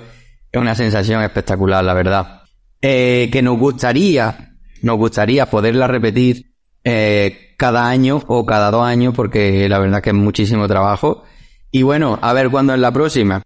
es 0.53 0.61
una 0.61 0.75
sensación 0.75 1.23
espectacular, 1.23 1.83
la 1.83 1.95
verdad. 1.95 2.43
Eh, 2.83 3.31
que 3.33 3.41
nos 3.41 3.59
gustaría, 3.59 4.52
nos 4.83 4.97
gustaría 4.97 5.47
poderla 5.47 5.87
repetir 5.87 6.53
eh, 6.85 7.55
cada 7.57 7.89
año 7.89 8.23
o 8.27 8.45
cada 8.45 8.71
dos 8.71 8.85
años, 8.85 9.15
porque 9.15 9.69
la 9.69 9.79
verdad 9.79 10.03
que 10.03 10.11
es 10.11 10.17
muchísimo 10.17 10.67
trabajo. 10.69 11.25
Y 11.71 11.83
bueno, 11.83 12.19
a 12.21 12.33
ver 12.33 12.51
cuándo 12.51 12.75
es 12.75 12.81
la 12.81 12.93
próxima. 12.93 13.43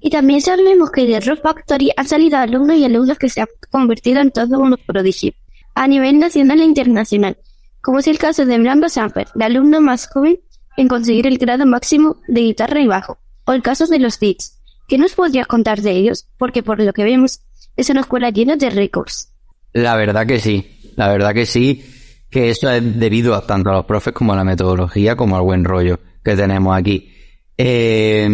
Y 0.00 0.10
también 0.10 0.40
sabemos 0.40 0.90
que 0.90 1.06
de 1.06 1.20
Rock 1.20 1.42
Factory 1.42 1.90
han 1.96 2.06
salido 2.06 2.38
alumnos 2.38 2.76
y 2.76 2.84
alumnas 2.84 3.18
que 3.18 3.28
se 3.28 3.40
han 3.40 3.48
convertido 3.70 4.20
en 4.20 4.30
todos 4.30 4.50
unos 4.50 4.80
prodigios, 4.80 5.34
a 5.74 5.88
nivel 5.88 6.18
nacional 6.18 6.60
e 6.60 6.64
internacional, 6.64 7.36
como 7.80 7.98
es 7.98 8.06
el 8.06 8.18
caso 8.18 8.46
de 8.46 8.58
Brando 8.58 8.88
Samper, 8.88 9.26
el 9.34 9.42
alumno 9.42 9.80
más 9.80 10.08
joven 10.08 10.40
en 10.76 10.86
conseguir 10.86 11.26
el 11.26 11.38
grado 11.38 11.66
máximo 11.66 12.16
de 12.28 12.42
guitarra 12.42 12.80
y 12.80 12.86
bajo, 12.86 13.18
o 13.44 13.52
el 13.52 13.62
caso 13.62 13.86
de 13.88 13.98
los 13.98 14.20
Beats, 14.20 14.58
¿Qué 14.88 14.96
nos 14.96 15.12
podrías 15.12 15.46
contar 15.46 15.82
de 15.82 15.90
ellos? 15.90 16.26
Porque 16.38 16.62
por 16.62 16.80
lo 16.80 16.94
que 16.94 17.04
vemos, 17.04 17.42
es 17.76 17.90
una 17.90 18.00
escuela 18.00 18.30
llena 18.30 18.56
de 18.56 18.70
récords. 18.70 19.34
La 19.72 19.96
verdad 19.96 20.26
que 20.26 20.40
sí, 20.40 20.78
la 20.96 21.08
verdad 21.08 21.34
que 21.34 21.46
sí, 21.46 21.84
que 22.30 22.50
esto 22.50 22.70
es 22.70 22.98
debido 22.98 23.34
a 23.34 23.46
tanto 23.46 23.70
a 23.70 23.74
los 23.74 23.84
profes 23.84 24.12
como 24.12 24.32
a 24.32 24.36
la 24.36 24.44
metodología, 24.44 25.16
como 25.16 25.36
al 25.36 25.42
buen 25.42 25.64
rollo 25.64 26.00
que 26.24 26.36
tenemos 26.36 26.76
aquí. 26.76 27.12
Eh, 27.56 28.28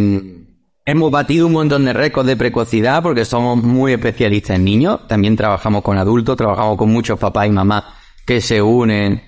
hemos 0.84 1.10
batido 1.10 1.46
un 1.46 1.52
montón 1.52 1.84
de 1.84 1.92
récords 1.92 2.26
de 2.26 2.36
precocidad 2.36 3.02
porque 3.02 3.24
somos 3.24 3.62
muy 3.62 3.92
especialistas 3.92 4.56
en 4.56 4.64
niños. 4.64 5.06
También 5.08 5.36
trabajamos 5.36 5.82
con 5.82 5.98
adultos, 5.98 6.36
trabajamos 6.36 6.76
con 6.76 6.90
muchos 6.90 7.18
papás 7.18 7.46
y 7.46 7.50
mamás 7.50 7.84
que 8.26 8.40
se 8.40 8.60
unen 8.62 9.22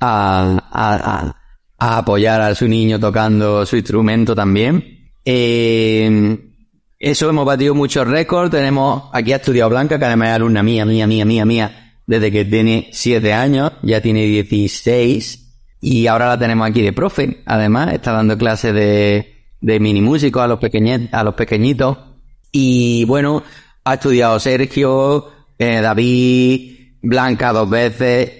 a, 0.00 1.34
a 1.78 1.98
apoyar 1.98 2.40
a 2.40 2.54
su 2.54 2.66
niño 2.66 2.98
tocando 2.98 3.64
su 3.64 3.76
instrumento 3.76 4.34
también. 4.34 5.12
Eh, 5.24 6.47
eso 6.98 7.30
hemos 7.30 7.46
batido 7.46 7.74
muchos 7.74 8.06
récords. 8.06 8.50
Tenemos 8.50 9.04
aquí 9.12 9.32
a 9.32 9.36
Estudiado 9.36 9.70
Blanca, 9.70 9.98
que 9.98 10.04
además 10.04 10.30
es 10.30 10.34
alumna 10.34 10.62
mía, 10.62 10.84
mía, 10.84 11.06
mía, 11.06 11.24
mía, 11.24 11.44
mía, 11.44 11.94
desde 12.06 12.32
que 12.32 12.44
tiene 12.44 12.88
7 12.92 13.32
años, 13.32 13.72
ya 13.82 14.00
tiene 14.00 14.24
16. 14.24 15.44
Y 15.80 16.06
ahora 16.08 16.26
la 16.26 16.38
tenemos 16.38 16.68
aquí 16.68 16.82
de 16.82 16.92
profe. 16.92 17.42
Además, 17.46 17.94
está 17.94 18.12
dando 18.12 18.36
clases 18.36 18.74
de, 18.74 19.32
de 19.60 19.80
mini 19.80 20.00
músicos 20.00 20.42
a 20.42 20.48
los, 20.48 20.58
a 21.12 21.24
los 21.24 21.34
pequeñitos. 21.34 21.98
Y 22.50 23.04
bueno, 23.04 23.44
ha 23.84 23.94
estudiado 23.94 24.40
Sergio, 24.40 25.30
eh, 25.56 25.80
David, 25.80 26.94
Blanca 27.00 27.52
dos 27.52 27.70
veces. 27.70 28.32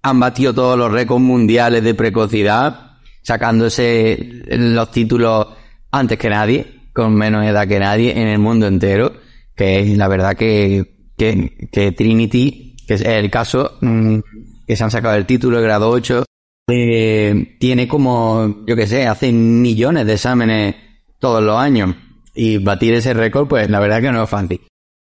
Han 0.00 0.20
batido 0.20 0.54
todos 0.54 0.78
los 0.78 0.90
récords 0.90 1.22
mundiales 1.22 1.82
de 1.82 1.94
precocidad, 1.94 2.92
sacándose 3.22 4.42
los 4.46 4.90
títulos 4.90 5.48
antes 5.90 6.16
que 6.16 6.30
nadie 6.30 6.75
con 6.96 7.14
menos 7.14 7.44
edad 7.44 7.68
que 7.68 7.78
nadie 7.78 8.18
en 8.18 8.26
el 8.26 8.38
mundo 8.38 8.66
entero, 8.66 9.12
que 9.54 9.80
es 9.80 9.98
la 9.98 10.08
verdad 10.08 10.34
que, 10.34 11.10
que, 11.18 11.92
Trinity, 11.92 12.74
que 12.88 12.94
es 12.94 13.02
el 13.02 13.30
caso, 13.30 13.76
mm, 13.82 14.18
que 14.66 14.76
se 14.76 14.82
han 14.82 14.90
sacado 14.90 15.14
el 15.14 15.26
título 15.26 15.58
de 15.58 15.64
grado 15.64 15.90
8, 15.90 16.24
eh, 16.70 17.56
tiene 17.60 17.86
como, 17.86 18.64
yo 18.66 18.74
que 18.74 18.86
sé, 18.86 19.06
hace 19.06 19.30
millones 19.30 20.06
de 20.06 20.14
exámenes 20.14 20.74
todos 21.20 21.42
los 21.42 21.58
años. 21.58 21.94
Y 22.34 22.58
batir 22.58 22.94
ese 22.94 23.12
récord, 23.12 23.46
pues 23.46 23.68
la 23.68 23.78
verdad 23.78 24.00
que 24.00 24.10
no 24.10 24.22
es 24.22 24.30
fácil. 24.30 24.62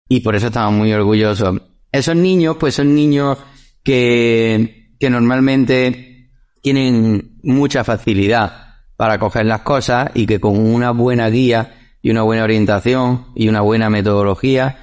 Y 0.08 0.20
por 0.20 0.34
eso 0.34 0.46
estamos 0.46 0.72
muy 0.72 0.90
orgullosos. 0.90 1.60
Esos 1.92 2.16
niños, 2.16 2.56
pues 2.58 2.74
son 2.74 2.94
niños 2.94 3.36
que, 3.82 4.94
que 4.98 5.10
normalmente 5.10 6.30
tienen 6.62 7.38
mucha 7.42 7.84
facilidad 7.84 8.63
para 8.96 9.18
coger 9.18 9.46
las 9.46 9.60
cosas 9.60 10.10
y 10.14 10.26
que 10.26 10.40
con 10.40 10.58
una 10.58 10.90
buena 10.90 11.28
guía 11.28 11.74
y 12.02 12.10
una 12.10 12.22
buena 12.22 12.44
orientación 12.44 13.26
y 13.34 13.48
una 13.48 13.60
buena 13.60 13.90
metodología, 13.90 14.78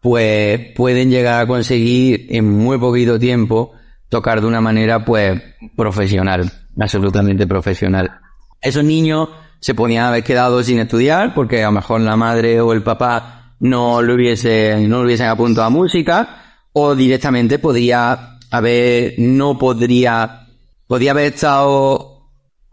pues 0.00 0.72
pueden 0.74 1.10
llegar 1.10 1.40
a 1.40 1.46
conseguir 1.46 2.26
en 2.30 2.50
muy 2.50 2.78
poquito 2.78 3.18
tiempo 3.18 3.72
tocar 4.08 4.40
de 4.40 4.46
una 4.46 4.60
manera 4.60 5.04
pues 5.04 5.40
profesional, 5.76 6.50
absolutamente 6.78 7.46
profesional. 7.46 8.10
Esos 8.60 8.84
niños 8.84 9.28
se 9.60 9.74
podían 9.74 10.04
haber 10.04 10.22
quedado 10.24 10.62
sin 10.62 10.78
estudiar 10.78 11.32
porque 11.34 11.62
a 11.62 11.66
lo 11.66 11.72
mejor 11.72 12.00
la 12.00 12.16
madre 12.16 12.60
o 12.60 12.72
el 12.72 12.82
papá 12.82 13.54
no 13.60 14.02
lo 14.02 14.14
hubiese, 14.14 14.76
no 14.86 14.98
lo 14.98 15.04
hubiesen 15.04 15.28
apuntado 15.28 15.66
a 15.66 15.70
música 15.70 16.42
o 16.72 16.94
directamente 16.94 17.58
podría 17.58 18.38
haber, 18.50 19.14
no 19.18 19.58
podría, 19.58 20.48
podría 20.86 21.12
haber 21.12 21.32
estado 21.32 22.13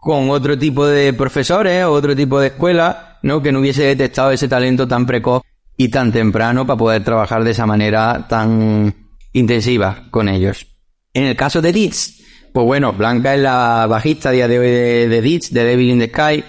con 0.02 0.30
otro 0.30 0.58
tipo 0.58 0.84
de 0.84 1.12
profesores 1.12 1.84
o 1.84 1.92
otro 1.92 2.16
tipo 2.16 2.40
de 2.40 2.48
escuela, 2.48 3.20
¿no? 3.22 3.40
Que 3.40 3.52
no 3.52 3.60
hubiese 3.60 3.84
detectado 3.84 4.32
ese 4.32 4.48
talento 4.48 4.88
tan 4.88 5.06
precoz 5.06 5.42
y 5.76 5.90
tan 5.90 6.10
temprano 6.10 6.66
para 6.66 6.76
poder 6.76 7.04
trabajar 7.04 7.44
de 7.44 7.52
esa 7.52 7.66
manera 7.66 8.26
tan 8.28 8.92
intensiva 9.32 10.08
con 10.10 10.28
ellos. 10.28 10.66
En 11.14 11.22
el 11.22 11.36
caso 11.36 11.62
de 11.62 11.72
Ditz, 11.72 12.20
pues 12.52 12.66
bueno, 12.66 12.92
Blanca 12.92 13.36
es 13.36 13.42
la 13.42 13.86
bajista 13.88 14.32
de, 14.32 14.48
de, 14.48 15.08
de 15.08 15.22
Ditz, 15.22 15.52
de 15.52 15.62
Devil 15.62 15.90
in 15.90 15.98
the 16.00 16.08
Sky. 16.08 16.44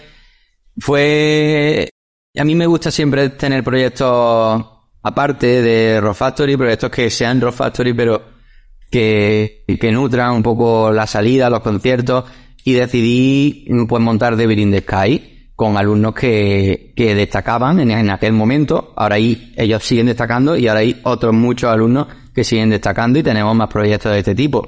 Fue... 0.80 1.88
A 2.36 2.44
mí 2.44 2.56
me 2.56 2.66
gusta 2.66 2.90
siempre 2.90 3.30
tener 3.30 3.64
proyectos 3.64 4.66
aparte 5.04 5.62
de 5.62 6.02
Rock 6.02 6.16
Factory, 6.16 6.58
proyectos 6.58 6.90
que 6.90 7.08
sean 7.12 7.40
Rock 7.40 7.54
Factory, 7.54 7.94
pero 7.94 8.20
que, 8.90 9.64
que 9.80 9.92
nutran 9.92 10.32
un 10.32 10.42
poco 10.42 10.92
la 10.92 11.06
salida, 11.06 11.52
los 11.52 11.60
conciertos 11.60 12.24
y 12.64 12.74
decidí 12.74 13.68
pues 13.88 14.02
montar 14.02 14.36
Devil 14.36 14.60
in 14.60 14.72
the 14.72 14.82
Sky 14.82 15.50
con 15.56 15.78
alumnos 15.78 16.14
que, 16.14 16.94
que 16.96 17.16
destacaban 17.16 17.80
en, 17.80 17.92
en, 17.92 18.10
aquel 18.10 18.34
momento. 18.34 18.94
Ahora 18.96 19.16
ahí 19.16 19.54
ellos 19.56 19.84
siguen 19.84 20.08
destacando 20.08 20.58
y 20.58 20.68
ahora 20.68 20.82
hay 20.82 21.00
otros 21.04 21.34
muchos 21.34 21.70
alumnos 21.70 22.08
que 22.34 22.44
siguen 22.44 22.70
destacando 22.70 23.20
y 23.20 23.24
tenemos 23.24 23.56
más 23.56 23.70
proyectos 23.70 24.12
de 24.12 24.20
este 24.20 24.36
tipo. 24.36 24.68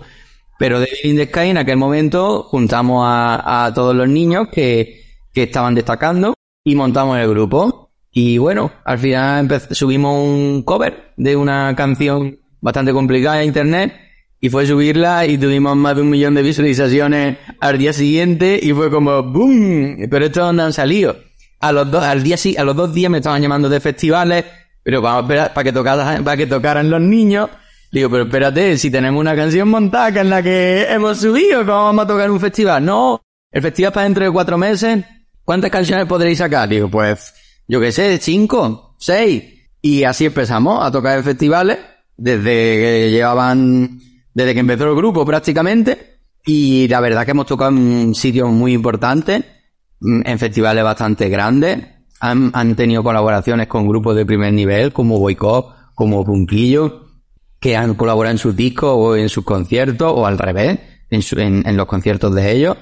Pero 0.60 0.80
Devil 0.80 1.00
in 1.04 1.18
the 1.18 1.26
Sky 1.26 1.50
en 1.50 1.58
aquel 1.58 1.78
momento 1.78 2.44
juntamos 2.44 3.06
a, 3.08 3.66
a 3.66 3.74
todos 3.74 3.96
los 3.96 4.08
niños 4.08 4.48
que, 4.52 5.02
que 5.34 5.44
estaban 5.44 5.76
destacando 5.76 6.34
y 6.64 6.76
montamos 6.76 7.18
el 7.18 7.30
grupo. 7.30 7.92
Y 8.12 8.38
bueno, 8.38 8.72
al 8.86 8.98
final 8.98 9.62
subimos 9.72 10.24
un 10.24 10.64
cover 10.64 11.14
de 11.18 11.36
una 11.36 11.76
canción 11.76 12.40
bastante 12.62 12.94
complicada 12.94 13.42
en 13.42 13.48
internet 13.48 14.05
y 14.46 14.50
fue 14.50 14.68
subirla 14.68 15.26
y 15.26 15.40
tuvimos 15.40 15.76
más 15.76 15.96
de 15.96 16.04
un 16.04 16.10
millón 16.12 16.36
de 16.36 16.44
visualizaciones 16.44 17.38
al 17.60 17.80
día 17.80 17.92
siguiente 17.94 18.60
y 18.62 18.74
fue 18.74 18.92
como 18.92 19.24
¡boom! 19.24 20.08
Pero 20.08 20.26
esto 20.26 20.42
dónde 20.42 20.62
han 20.62 20.72
salido. 20.72 21.18
A 21.62 21.72
los 21.72 21.90
dos, 21.90 22.04
al 22.04 22.22
día 22.22 22.36
a 22.56 22.64
los 22.64 22.76
dos 22.76 22.94
días 22.94 23.10
me 23.10 23.18
estaban 23.18 23.42
llamando 23.42 23.70
de 23.70 23.80
festivales, 23.80 24.46
pero 24.84 25.02
vamos 25.02 25.18
a 25.18 25.24
esperar 25.24 25.54
para 25.56 25.64
que 25.64 25.74
tocaran, 25.74 26.24
para 26.24 26.38
que 26.38 26.46
tocaran 26.46 26.92
los 26.92 27.02
niños. 27.02 27.50
Digo, 27.92 28.08
pero 28.12 28.26
espérate, 28.26 28.78
si 28.78 28.92
tenemos 28.92 29.20
una 29.20 29.36
canción 29.36 29.68
montada 29.68 30.22
en 30.22 30.30
la 30.30 30.44
que 30.44 30.86
hemos 30.92 31.18
subido, 31.18 31.66
¿cómo 31.66 31.86
vamos 31.86 32.06
a 32.06 32.08
tocar 32.08 32.30
un 32.30 32.40
festival? 32.40 32.86
No, 32.86 33.20
el 33.52 33.64
festival 33.64 33.90
es 33.90 33.94
para 33.96 34.04
dentro 34.04 34.26
de 34.26 34.32
cuatro 34.32 34.60
meses 34.60 35.04
¿cuántas 35.44 35.72
canciones 35.72 36.06
podréis 36.06 36.38
sacar? 36.38 36.70
Digo, 36.70 36.88
pues, 36.88 37.34
yo 37.68 37.82
qué 37.82 37.92
sé, 37.92 38.20
cinco, 38.20 38.96
seis. 39.00 39.44
Y 39.82 40.04
así 40.04 40.26
empezamos 40.26 40.86
a 40.86 40.92
tocar 40.92 41.18
en 41.18 41.24
festivales, 41.24 41.80
desde 42.16 42.44
que 42.44 43.10
llevaban, 43.10 44.02
desde 44.36 44.54
que 44.54 44.60
empezó 44.60 44.88
el 44.88 44.96
grupo 44.96 45.26
prácticamente. 45.26 46.20
Y 46.46 46.88
la 46.88 47.00
verdad 47.00 47.26
que 47.26 47.32
hemos 47.32 47.48
tocado 47.48 47.72
en 47.72 48.14
sitios 48.14 48.52
muy 48.52 48.74
importantes, 48.74 49.44
en 50.00 50.38
festivales 50.40 50.84
bastante 50.84 51.28
grandes. 51.30 51.84
Han, 52.20 52.76
tenido 52.76 53.04
colaboraciones 53.04 53.68
con 53.68 53.88
grupos 53.88 54.16
de 54.16 54.26
primer 54.26 54.54
nivel, 54.54 54.94
como 54.94 55.18
Boicot, 55.18 55.94
como 55.96 56.24
Punquillo, 56.24 57.08
que 57.60 57.76
han 57.76 57.96
colaborado 57.96 58.32
en 58.32 58.38
sus 58.38 58.56
discos 58.56 58.92
o 58.94 59.16
en 59.16 59.30
sus 59.30 59.44
conciertos, 59.44 60.12
o 60.14 60.26
al 60.26 60.38
revés, 60.38 60.80
en 61.10 61.78
los 61.78 61.86
conciertos 61.88 62.34
de 62.36 62.52
ellos. 62.52 62.78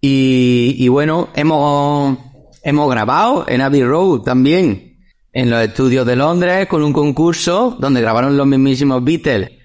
Y, 0.00 0.74
y 0.78 0.88
bueno, 0.88 1.28
hemos, 1.34 2.18
hemos 2.62 2.90
grabado 2.90 3.46
en 3.48 3.60
Abbey 3.60 3.84
Road 3.84 4.22
también, 4.22 4.98
en 5.32 5.50
los 5.50 5.60
estudios 5.62 6.06
de 6.06 6.16
Londres, 6.16 6.66
con 6.66 6.82
un 6.82 6.92
concurso 6.92 7.76
donde 7.78 8.00
grabaron 8.00 8.36
los 8.36 8.46
mismísimos 8.46 9.04
Beatles. 9.04 9.57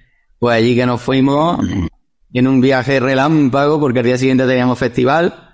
Pues 0.43 0.57
allí 0.57 0.75
que 0.75 0.85
nos 0.85 1.01
fuimos 1.01 1.57
en 2.33 2.47
un 2.49 2.59
viaje 2.59 2.99
relámpago, 2.99 3.79
porque 3.79 3.99
al 3.99 4.05
día 4.05 4.17
siguiente 4.17 4.45
teníamos 4.45 4.77
festival, 4.77 5.53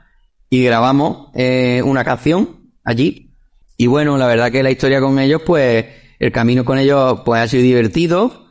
y 0.50 0.64
grabamos 0.64 1.28
eh, 1.36 1.84
una 1.86 2.04
canción 2.04 2.72
allí. 2.84 3.30
Y 3.78 3.86
bueno, 3.86 4.18
la 4.18 4.26
verdad 4.26 4.52
que 4.52 4.64
la 4.64 4.72
historia 4.72 5.00
con 5.00 5.20
ellos, 5.20 5.44
pues, 5.46 5.86
el 6.18 6.32
camino 6.32 6.66
con 6.66 6.80
ellos, 6.80 7.22
pues 7.24 7.40
ha 7.40 7.48
sido 7.48 7.62
divertido, 7.62 8.48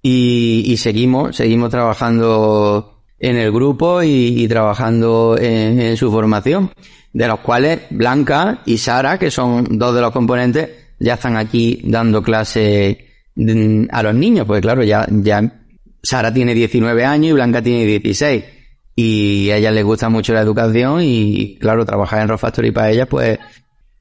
y, 0.00 0.62
y 0.64 0.76
seguimos, 0.76 1.34
seguimos 1.34 1.70
trabajando 1.70 3.02
en 3.18 3.34
el 3.34 3.50
grupo 3.50 4.00
y, 4.04 4.44
y 4.44 4.46
trabajando 4.46 5.36
en, 5.40 5.80
en 5.80 5.96
su 5.96 6.12
formación, 6.12 6.70
de 7.12 7.26
los 7.26 7.40
cuales 7.40 7.80
Blanca 7.90 8.62
y 8.64 8.78
Sara, 8.78 9.18
que 9.18 9.32
son 9.32 9.76
dos 9.76 9.92
de 9.92 10.02
los 10.02 10.12
componentes, 10.12 10.70
ya 11.00 11.14
están 11.14 11.36
aquí 11.36 11.80
dando 11.82 12.22
clase 12.22 13.08
mm, 13.34 13.86
a 13.90 14.04
los 14.04 14.14
niños, 14.14 14.46
porque 14.46 14.60
claro, 14.60 14.84
ya, 14.84 15.04
ya 15.10 15.56
Sara 16.02 16.32
tiene 16.32 16.54
19 16.54 17.04
años 17.04 17.30
y 17.30 17.32
Blanca 17.32 17.62
tiene 17.62 17.84
16. 17.84 18.44
Y 18.96 19.50
a 19.50 19.56
ellas 19.56 19.72
les 19.74 19.84
gusta 19.84 20.08
mucho 20.08 20.32
la 20.32 20.40
educación 20.40 21.00
y 21.02 21.56
claro, 21.60 21.86
trabajar 21.86 22.20
en 22.22 22.28
Rock 22.28 22.40
Factory 22.40 22.70
para 22.72 22.90
ellas 22.90 23.06
pues 23.08 23.38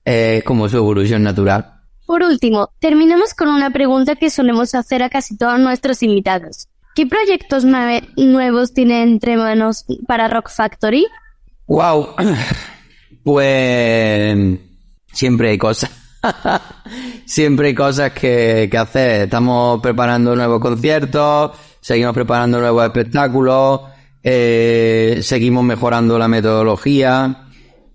es 0.03 0.43
como 0.43 0.67
su 0.67 0.77
evolución 0.77 1.23
natural. 1.23 1.73
Por 2.05 2.23
último, 2.23 2.69
terminamos 2.79 3.33
con 3.35 3.49
una 3.49 3.69
pregunta 3.69 4.15
que 4.15 4.29
solemos 4.31 4.73
hacer 4.73 5.03
a 5.03 5.09
casi 5.09 5.37
todos 5.37 5.59
nuestros 5.59 6.01
invitados. 6.01 6.67
¿Qué 6.95 7.05
proyectos 7.05 7.65
nue- 7.65 8.03
nuevos 8.17 8.73
tienen 8.73 9.09
entre 9.09 9.37
manos 9.37 9.85
para 10.07 10.27
Rock 10.27 10.49
Factory? 10.49 11.05
Wow. 11.67 12.15
Pues 13.23 14.59
siempre 15.13 15.51
hay 15.51 15.57
cosas. 15.57 15.91
siempre 17.25 17.67
hay 17.67 17.75
cosas 17.75 18.11
que, 18.11 18.67
que 18.71 18.77
hacer. 18.77 19.21
Estamos 19.23 19.79
preparando 19.81 20.35
nuevos 20.35 20.59
conciertos, 20.61 21.51
seguimos 21.81 22.13
preparando 22.13 22.59
nuevos 22.59 22.83
espectáculos, 22.85 23.81
eh, 24.23 25.19
seguimos 25.21 25.63
mejorando 25.63 26.17
la 26.17 26.27
metodología, 26.27 27.47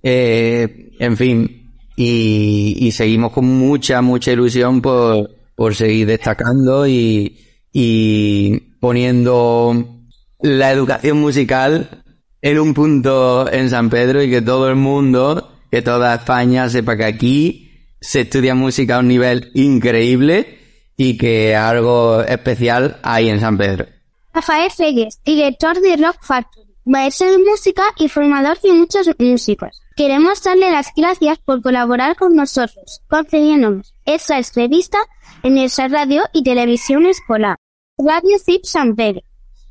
eh, 0.03 0.91
en 0.99 1.17
fin, 1.17 1.73
y, 1.97 2.77
y 2.79 2.93
seguimos 2.93 3.33
con 3.33 3.47
mucha, 3.47 4.03
mucha 4.03 4.33
ilusión 4.33 4.81
por, 4.81 5.31
por 5.55 5.75
seguir 5.75 6.07
destacando 6.07 6.87
y, 6.87 7.39
y 7.73 8.59
poniendo 8.81 10.03
la 10.41 10.71
educación 10.71 11.21
musical 11.21 12.03
en 12.43 12.59
un 12.59 12.75
punto 12.75 13.51
en 13.51 13.71
San 13.71 13.89
Pedro 13.89 14.23
y 14.23 14.31
que 14.31 14.43
todo 14.43 14.69
el 14.69 14.77
mundo, 14.77 15.51
que 15.71 15.83
toda 15.83 16.15
España 16.15 16.69
sepa 16.69 16.97
que 16.97 17.05
aquí 17.05 17.71
se 18.01 18.23
estudia 18.23 18.55
música 18.55 18.97
a 18.97 18.99
un 18.99 19.09
nivel 19.09 19.51
increíble 19.55 20.59
y 20.97 21.17
que 21.17 21.55
algo 21.57 22.23
especial 22.23 22.99
hay 23.03 23.29
en 23.29 23.41
San 23.41 23.59
Pedro. 23.59 23.87
Rafael 24.33 24.71
Regues, 24.79 25.21
director 25.25 25.81
de 25.81 25.97
Rock 25.97 26.17
Factory, 26.21 26.67
maestro 26.85 27.31
de 27.31 27.39
música 27.39 27.85
y 27.99 28.09
formador 28.09 28.61
de 28.61 28.73
muchos 28.73 29.09
músicos. 29.19 29.81
Queremos 29.97 30.43
darle 30.43 30.71
las 30.71 30.89
gracias 30.97 31.39
por 31.39 31.63
colaborar 31.63 32.17
con 32.17 32.35
nosotros, 32.35 33.01
concediéndonos 33.09 33.95
esta 34.05 34.39
entrevista 34.39 34.99
en 35.45 35.55
nuestra 35.55 35.89
radio 35.89 36.25
y 36.33 36.43
televisión 36.43 37.07
escolar, 37.07 37.57
Radio 37.97 38.39
Zip 38.45 38.65
San 38.65 38.97
Pedro. 38.97 39.23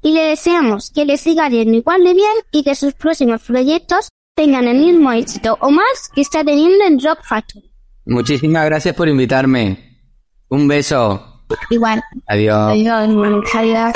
Y 0.01 0.13
le 0.13 0.21
deseamos 0.21 0.91
que 0.91 1.05
le 1.05 1.17
siga 1.17 1.49
yendo 1.49 1.77
igual 1.77 2.03
de 2.03 2.13
bien 2.13 2.33
y 2.51 2.63
que 2.63 2.75
sus 2.75 2.93
próximos 2.93 3.41
proyectos 3.41 4.09
tengan 4.35 4.67
el 4.67 4.79
mismo 4.79 5.11
éxito 5.11 5.57
o 5.61 5.71
más 5.71 6.09
que 6.13 6.21
está 6.21 6.43
teniendo 6.43 6.85
en 6.85 7.01
Rock 7.01 7.19
Factory. 7.23 7.69
Muchísimas 8.05 8.65
gracias 8.65 8.95
por 8.95 9.07
invitarme. 9.07 9.92
Un 10.53 10.67
beso. 10.67 11.19
Igual. 11.71 12.03
Adiós. 12.27 12.73
Adiós, 12.73 13.09
adiós. 13.55 13.93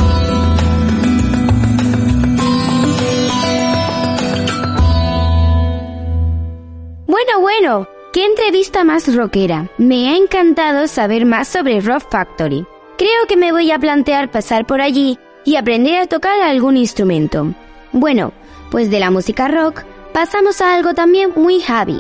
Bueno, 7.06 7.42
bueno, 7.42 7.88
qué 8.12 8.26
entrevista 8.26 8.84
más 8.84 9.16
rockera. 9.16 9.70
Me 9.78 10.10
ha 10.10 10.18
encantado 10.18 10.88
saber 10.88 11.28
más 11.28 11.48
sobre 11.48 11.80
Rock 11.80 12.10
Factory. 12.10 12.66
Creo 12.98 13.28
que 13.28 13.38
me 13.38 13.52
voy 13.52 13.70
a 13.70 13.78
plantear 13.78 14.32
pasar 14.32 14.66
por 14.66 14.82
allí 14.82 15.20
y 15.46 15.58
aprender 15.58 16.00
a 16.00 16.08
tocar 16.08 16.42
algún 16.42 16.76
instrumento. 16.76 17.54
Bueno, 17.92 18.34
pues 18.72 18.90
de 18.90 19.00
la 19.00 19.12
música 19.12 19.48
rock 19.48 19.84
pasamos 20.12 20.60
a 20.62 20.74
algo 20.74 20.96
también 20.96 21.34
muy 21.36 21.60
heavy, 21.60 22.00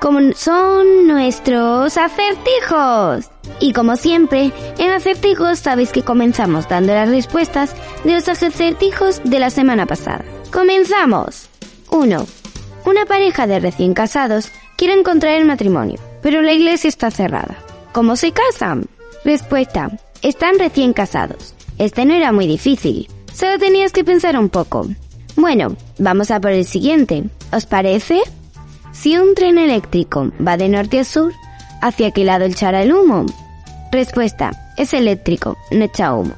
como 0.00 0.32
son 0.34 1.06
nuestros 1.06 1.96
acertijos. 1.96 3.30
Y 3.60 3.72
como 3.72 3.96
siempre, 3.96 4.52
en 4.78 4.90
acertijos 4.90 5.58
sabéis 5.58 5.90
que 5.90 6.02
comenzamos 6.02 6.68
dando 6.68 6.94
las 6.94 7.08
respuestas 7.08 7.74
de 8.04 8.14
los 8.14 8.28
acertijos 8.28 9.20
de 9.24 9.38
la 9.38 9.50
semana 9.50 9.86
pasada. 9.86 10.24
¡Comenzamos! 10.52 11.48
1. 11.90 12.26
Una 12.84 13.06
pareja 13.06 13.46
de 13.46 13.60
recién 13.60 13.94
casados 13.94 14.50
quiere 14.76 15.02
contraer 15.02 15.44
matrimonio, 15.44 15.98
pero 16.22 16.42
la 16.42 16.52
iglesia 16.52 16.88
está 16.88 17.10
cerrada. 17.10 17.58
¿Cómo 17.92 18.16
se 18.16 18.32
casan? 18.32 18.86
Respuesta. 19.24 19.90
Están 20.22 20.58
recién 20.58 20.92
casados. 20.92 21.54
Este 21.78 22.04
no 22.04 22.14
era 22.14 22.32
muy 22.32 22.46
difícil. 22.46 23.08
Solo 23.32 23.58
tenías 23.58 23.92
que 23.92 24.04
pensar 24.04 24.38
un 24.38 24.48
poco. 24.48 24.86
Bueno, 25.36 25.76
vamos 25.98 26.30
a 26.30 26.40
por 26.40 26.50
el 26.50 26.64
siguiente. 26.64 27.24
¿Os 27.52 27.66
parece? 27.66 28.22
Si 28.92 29.16
un 29.16 29.34
tren 29.34 29.58
eléctrico 29.58 30.30
va 30.44 30.56
de 30.56 30.68
norte 30.68 31.00
a 31.00 31.04
sur, 31.04 31.32
¿hacia 31.80 32.10
qué 32.10 32.24
lado 32.24 32.44
echará 32.44 32.82
el 32.82 32.92
humo? 32.92 33.26
Respuesta. 33.92 34.50
Es 34.76 34.94
eléctrico, 34.94 35.56
no 35.70 35.84
echa 35.84 36.14
humo. 36.14 36.34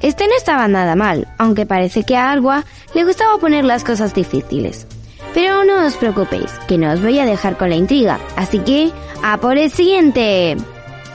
Este 0.00 0.26
no 0.26 0.34
estaba 0.36 0.66
nada 0.66 0.96
mal, 0.96 1.28
aunque 1.38 1.66
parece 1.66 2.04
que 2.04 2.16
a 2.16 2.32
Agua 2.32 2.64
le 2.94 3.04
gustaba 3.04 3.38
poner 3.38 3.64
las 3.64 3.84
cosas 3.84 4.14
difíciles. 4.14 4.86
Pero 5.34 5.64
no 5.64 5.86
os 5.86 5.94
preocupéis, 5.94 6.50
que 6.66 6.78
no 6.78 6.92
os 6.92 7.02
voy 7.02 7.18
a 7.18 7.26
dejar 7.26 7.56
con 7.56 7.70
la 7.70 7.76
intriga, 7.76 8.18
así 8.36 8.58
que 8.60 8.90
a 9.22 9.36
por 9.38 9.58
el 9.58 9.70
siguiente. 9.70 10.56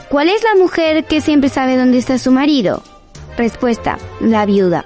¿Cuál 0.08 0.28
es 0.28 0.42
la 0.44 0.54
mujer 0.60 1.04
que 1.04 1.20
siempre 1.20 1.50
sabe 1.50 1.76
dónde 1.76 1.98
está 1.98 2.18
su 2.18 2.30
marido? 2.30 2.82
Respuesta, 3.36 3.98
la 4.20 4.46
viuda. 4.46 4.84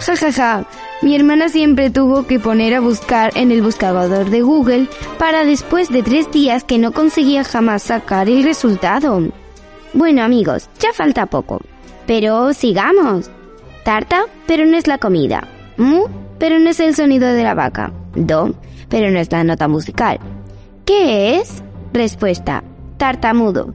Ja 0.00 0.16
ja 0.16 0.32
ja, 0.32 0.64
mi 1.02 1.16
hermana 1.16 1.48
siempre 1.48 1.88
tuvo 1.88 2.26
que 2.26 2.38
poner 2.38 2.74
a 2.74 2.80
buscar 2.80 3.32
en 3.34 3.50
el 3.50 3.62
buscador 3.62 4.28
de 4.28 4.42
Google 4.42 4.86
para 5.18 5.44
después 5.44 5.88
de 5.88 6.02
tres 6.02 6.30
días 6.30 6.62
que 6.62 6.78
no 6.78 6.92
conseguía 6.92 7.42
jamás 7.42 7.84
sacar 7.84 8.28
el 8.28 8.44
resultado. 8.44 9.22
Bueno 9.94 10.22
amigos, 10.22 10.68
ya 10.78 10.92
falta 10.92 11.24
poco. 11.24 11.60
Pero 12.06 12.52
sigamos. 12.52 13.30
Tarta, 13.82 14.26
pero 14.46 14.66
no 14.66 14.76
es 14.76 14.86
la 14.86 14.98
comida. 14.98 15.48
Mu, 15.78 16.04
pero 16.38 16.58
no 16.58 16.68
es 16.68 16.80
el 16.80 16.94
sonido 16.94 17.28
de 17.28 17.44
la 17.44 17.54
vaca. 17.54 17.92
Do, 18.14 18.54
pero 18.90 19.10
no 19.10 19.18
es 19.18 19.32
la 19.32 19.42
nota 19.42 19.68
musical. 19.68 20.18
¿Qué 20.84 21.36
es? 21.36 21.62
Respuesta, 21.94 22.62
tartamudo. 22.98 23.74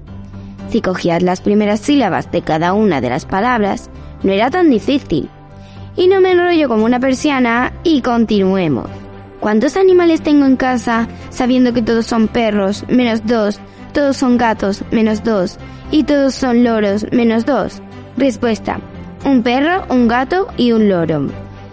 Si 0.69 0.81
cogías 0.81 1.23
las 1.23 1.41
primeras 1.41 1.79
sílabas 1.79 2.31
de 2.31 2.43
cada 2.43 2.73
una 2.73 3.01
de 3.01 3.09
las 3.09 3.25
palabras, 3.25 3.89
no 4.21 4.31
era 4.31 4.51
tan 4.51 4.69
difícil. 4.69 5.29
Y 5.95 6.07
no 6.07 6.21
me 6.21 6.31
enrollo 6.31 6.67
como 6.67 6.85
una 6.85 6.99
persiana 6.99 7.73
y 7.83 8.01
continuemos. 8.01 8.89
¿Cuántos 9.39 9.77
animales 9.77 10.21
tengo 10.21 10.45
en 10.45 10.55
casa 10.55 11.07
sabiendo 11.29 11.73
que 11.73 11.81
todos 11.81 12.05
son 12.05 12.27
perros, 12.27 12.83
menos 12.89 13.25
dos, 13.25 13.59
todos 13.93 14.17
son 14.17 14.37
gatos, 14.37 14.83
menos 14.91 15.23
dos, 15.23 15.57
y 15.91 16.03
todos 16.03 16.33
son 16.33 16.63
loros, 16.63 17.05
menos 17.11 17.45
dos? 17.45 17.81
Respuesta. 18.17 18.79
Un 19.23 19.43
perro, 19.43 19.85
un 19.89 20.07
gato 20.07 20.47
y 20.57 20.71
un 20.71 20.89
loro. 20.89 21.27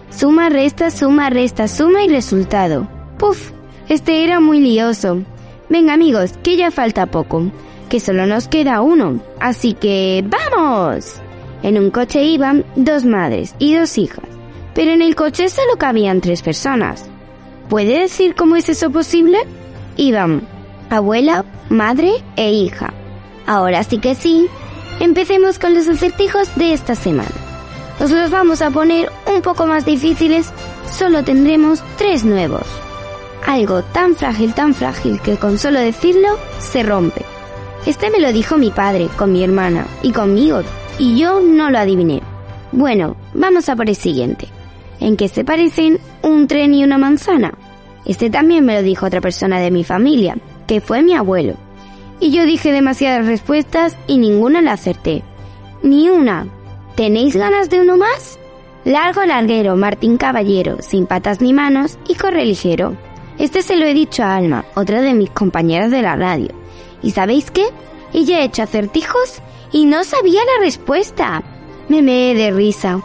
Suma, 0.09 0.49
resta, 0.49 0.91
suma, 0.91 1.29
resta, 1.29 1.67
suma 1.67 2.03
y 2.03 2.09
resultado. 2.09 2.87
Puf, 3.17 3.51
este 3.89 4.23
era 4.23 4.39
muy 4.39 4.59
lioso. 4.59 5.23
Venga 5.69 5.93
amigos, 5.93 6.33
que 6.43 6.55
ya 6.55 6.69
falta 6.69 7.07
poco, 7.07 7.51
que 7.89 7.99
solo 7.99 8.27
nos 8.27 8.47
queda 8.47 8.81
uno, 8.81 9.19
así 9.39 9.73
que 9.73 10.23
¡vamos! 10.27 11.22
En 11.63 11.79
un 11.79 11.89
coche 11.89 12.23
iban 12.23 12.65
dos 12.75 13.05
madres 13.05 13.55
y 13.57 13.73
dos 13.73 13.97
hijas, 13.97 14.25
pero 14.75 14.91
en 14.91 15.01
el 15.01 15.15
coche 15.15 15.49
solo 15.49 15.77
cabían 15.77 16.21
tres 16.21 16.41
personas. 16.41 17.09
¿Puede 17.69 18.01
decir 18.01 18.35
cómo 18.35 18.55
es 18.55 18.69
eso 18.69 18.91
posible? 18.91 19.39
iban 19.97 20.47
abuela, 20.89 21.45
madre 21.69 22.11
e 22.35 22.51
hija. 22.51 22.93
Ahora 23.45 23.83
sí 23.83 23.97
que 23.97 24.15
sí, 24.15 24.47
empecemos 24.99 25.59
con 25.59 25.73
los 25.73 25.87
acertijos 25.87 26.55
de 26.55 26.73
esta 26.73 26.95
semana. 26.95 27.31
Os 27.99 28.11
los 28.11 28.29
vamos 28.29 28.61
a 28.61 28.69
poner 28.69 29.11
un 29.33 29.41
poco 29.41 29.65
más 29.65 29.85
difíciles, 29.85 30.51
solo 30.91 31.23
tendremos 31.23 31.81
tres 31.97 32.23
nuevos. 32.23 32.65
Algo 33.45 33.83
tan 33.83 34.15
frágil, 34.15 34.53
tan 34.53 34.73
frágil 34.73 35.19
que 35.21 35.37
con 35.37 35.57
solo 35.57 35.79
decirlo 35.79 36.29
se 36.59 36.83
rompe. 36.83 37.23
Este 37.85 38.09
me 38.09 38.19
lo 38.19 38.31
dijo 38.31 38.57
mi 38.57 38.71
padre, 38.71 39.09
con 39.17 39.31
mi 39.31 39.43
hermana 39.43 39.85
y 40.01 40.11
conmigo, 40.11 40.61
y 40.99 41.17
yo 41.17 41.39
no 41.41 41.69
lo 41.69 41.79
adiviné. 41.79 42.21
Bueno, 42.71 43.15
vamos 43.33 43.69
a 43.69 43.75
por 43.75 43.89
el 43.89 43.95
siguiente. 43.95 44.47
¿En 44.99 45.17
qué 45.17 45.27
se 45.27 45.43
parecen 45.43 45.99
un 46.21 46.47
tren 46.47 46.73
y 46.73 46.83
una 46.83 46.97
manzana? 46.97 47.53
Este 48.05 48.29
también 48.29 48.65
me 48.65 48.75
lo 48.75 48.83
dijo 48.83 49.05
otra 49.05 49.21
persona 49.21 49.59
de 49.59 49.71
mi 49.71 49.83
familia, 49.83 50.37
que 50.67 50.81
fue 50.81 51.01
mi 51.01 51.13
abuelo. 51.13 51.55
Y 52.19 52.31
yo 52.31 52.45
dije 52.45 52.71
demasiadas 52.71 53.25
respuestas 53.25 53.97
y 54.07 54.17
ninguna 54.17 54.61
la 54.61 54.73
acerté. 54.73 55.23
Ni 55.81 56.09
una. 56.09 56.47
¿Tenéis 56.95 57.35
ganas 57.35 57.69
de 57.69 57.81
uno 57.81 57.97
más? 57.97 58.39
Largo 58.85 59.23
larguero, 59.23 59.75
Martín 59.75 60.17
Caballero, 60.17 60.77
sin 60.81 61.05
patas 61.07 61.41
ni 61.41 61.53
manos 61.53 61.97
y 62.07 62.15
corre 62.15 62.45
ligero. 62.45 62.95
Este 63.39 63.61
se 63.61 63.77
lo 63.77 63.85
he 63.85 63.93
dicho 63.93 64.23
a 64.23 64.35
Alma, 64.35 64.65
otra 64.75 65.01
de 65.01 65.13
mis 65.13 65.29
compañeras 65.31 65.89
de 65.89 66.01
la 66.01 66.15
radio. 66.15 66.49
¿Y 67.01 67.11
sabéis 67.11 67.49
qué? 67.49 67.65
Ella 68.13 68.37
ha 68.37 68.43
hecho 68.43 68.63
acertijos 68.63 69.41
y 69.73 69.85
no 69.85 70.05
sabía 70.05 70.39
la 70.45 70.63
respuesta. 70.63 71.43
Me 71.89 72.01
meé 72.01 72.35
de 72.35 72.51
risa. 72.51 73.01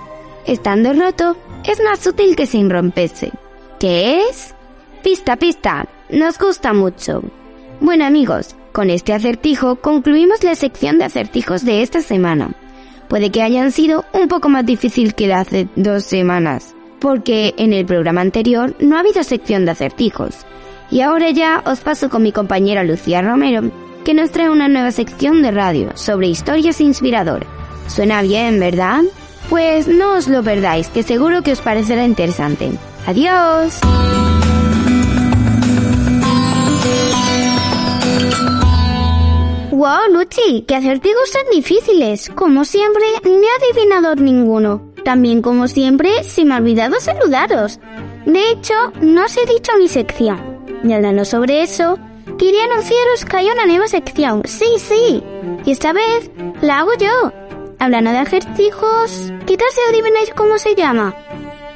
Estando 0.46 0.92
roto, 0.92 1.36
es 1.64 1.82
más 1.82 2.06
útil 2.06 2.36
que 2.36 2.46
sin 2.46 2.70
romperse. 2.70 3.32
¿Qué 3.80 4.20
es? 4.28 4.54
Pista, 5.02 5.36
pista. 5.36 5.88
Nos 6.10 6.38
gusta 6.38 6.72
mucho. 6.72 7.22
Bueno 7.80 8.04
amigos, 8.04 8.54
con 8.72 8.90
este 8.90 9.12
acertijo 9.12 9.76
concluimos 9.76 10.44
la 10.44 10.54
sección 10.54 10.98
de 10.98 11.04
acertijos 11.04 11.64
de 11.64 11.82
esta 11.82 12.02
semana. 12.02 12.52
Puede 13.08 13.30
que 13.30 13.42
hayan 13.42 13.72
sido 13.72 14.04
un 14.12 14.28
poco 14.28 14.48
más 14.48 14.66
difícil 14.66 15.14
que 15.14 15.28
la 15.28 15.40
hace 15.40 15.68
dos 15.76 16.04
semanas, 16.04 16.74
porque 17.00 17.54
en 17.56 17.72
el 17.72 17.86
programa 17.86 18.20
anterior 18.20 18.74
no 18.80 18.96
ha 18.96 19.00
habido 19.00 19.22
sección 19.22 19.64
de 19.64 19.70
acertijos. 19.70 20.44
Y 20.90 21.00
ahora 21.00 21.30
ya 21.30 21.62
os 21.66 21.80
paso 21.80 22.10
con 22.10 22.22
mi 22.22 22.32
compañera 22.32 22.84
Lucía 22.84 23.22
Romero, 23.22 23.70
que 24.08 24.14
nos 24.14 24.30
trae 24.30 24.48
una 24.48 24.68
nueva 24.68 24.90
sección 24.90 25.42
de 25.42 25.50
radio 25.50 25.94
sobre 25.94 26.28
historias 26.28 26.80
inspiradoras. 26.80 27.46
Suena 27.88 28.22
bien, 28.22 28.58
¿verdad? 28.58 29.02
Pues 29.50 29.86
no 29.86 30.14
os 30.14 30.28
lo 30.28 30.42
perdáis, 30.42 30.88
que 30.88 31.02
seguro 31.02 31.42
que 31.42 31.52
os 31.52 31.60
parecerá 31.60 32.06
interesante. 32.06 32.70
Adiós. 33.06 33.78
¡Wow, 39.72 40.10
Luchi! 40.10 40.64
¡Qué 40.66 40.74
acertijos 40.74 41.30
tan 41.30 41.44
difíciles! 41.52 42.30
Como 42.34 42.64
siempre, 42.64 43.02
no 43.24 43.30
he 43.30 43.68
adivinado 43.68 44.14
ninguno. 44.14 44.90
También, 45.04 45.42
como 45.42 45.68
siempre, 45.68 46.24
se 46.24 46.46
me 46.46 46.54
ha 46.54 46.56
olvidado 46.56 46.98
saludaros. 46.98 47.78
De 48.24 48.52
hecho, 48.52 48.72
no 49.02 49.26
os 49.26 49.36
he 49.36 49.44
dicho 49.44 49.72
mi 49.78 49.86
sección. 49.86 50.40
Y 50.82 50.94
hablando 50.94 51.26
sobre 51.26 51.62
eso, 51.62 51.98
quería 52.38 52.64
anunciaros 52.64 53.24
que 53.24 53.36
hay 53.36 53.50
una 53.50 53.66
nueva 53.66 53.88
sección. 53.88 54.42
Sí, 54.44 54.66
sí. 54.78 55.22
Y 55.64 55.72
esta 55.72 55.92
vez 55.92 56.30
la 56.62 56.80
hago 56.80 56.92
yo. 56.98 57.32
Hablando 57.78 58.10
de 58.10 58.18
acertijos, 58.18 59.32
quizás 59.46 59.74
se 59.74 59.90
adivináis 59.90 60.32
cómo 60.34 60.58
se 60.58 60.74
llama. 60.74 61.14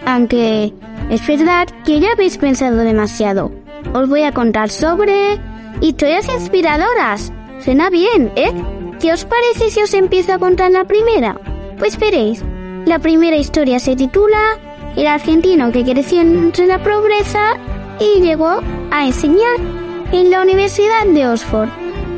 Aunque 0.07 0.72
es 1.11 1.27
verdad 1.27 1.68
que 1.85 2.01
ya 2.01 2.12
habéis 2.12 2.38
pensado 2.38 2.79
demasiado. 2.79 3.53
Os 3.92 4.09
voy 4.09 4.22
a 4.22 4.33
contar 4.33 4.70
sobre 4.70 5.38
historias 5.81 6.29
inspiradoras 6.29 7.33
Suena 7.64 7.90
bien, 7.90 8.33
¿eh? 8.35 8.53
¿Qué 9.01 9.12
os 9.12 9.25
parece 9.25 9.70
si 9.70 9.81
os 9.81 9.94
empiezo 9.94 10.33
a 10.33 10.38
contar 10.38 10.72
la 10.72 10.85
primera? 10.85 11.40
Pues 11.79 11.96
veréis. 11.96 12.42
La 12.87 12.98
primera 12.98 13.37
historia 13.37 13.79
se 13.79 13.94
titula 13.94 14.59
El 14.96 15.07
argentino 15.07 15.70
que 15.70 15.85
creció 15.85 16.22
entre 16.22 16.66
la 16.66 16.83
pobreza 16.83 17.57
y 18.01 18.20
llegó 18.20 18.61
a 18.90 19.07
enseñar 19.07 19.82
en 20.12 20.31
la 20.31 20.42
Universidad 20.42 21.07
de 21.07 21.27
Oxford. 21.27 21.68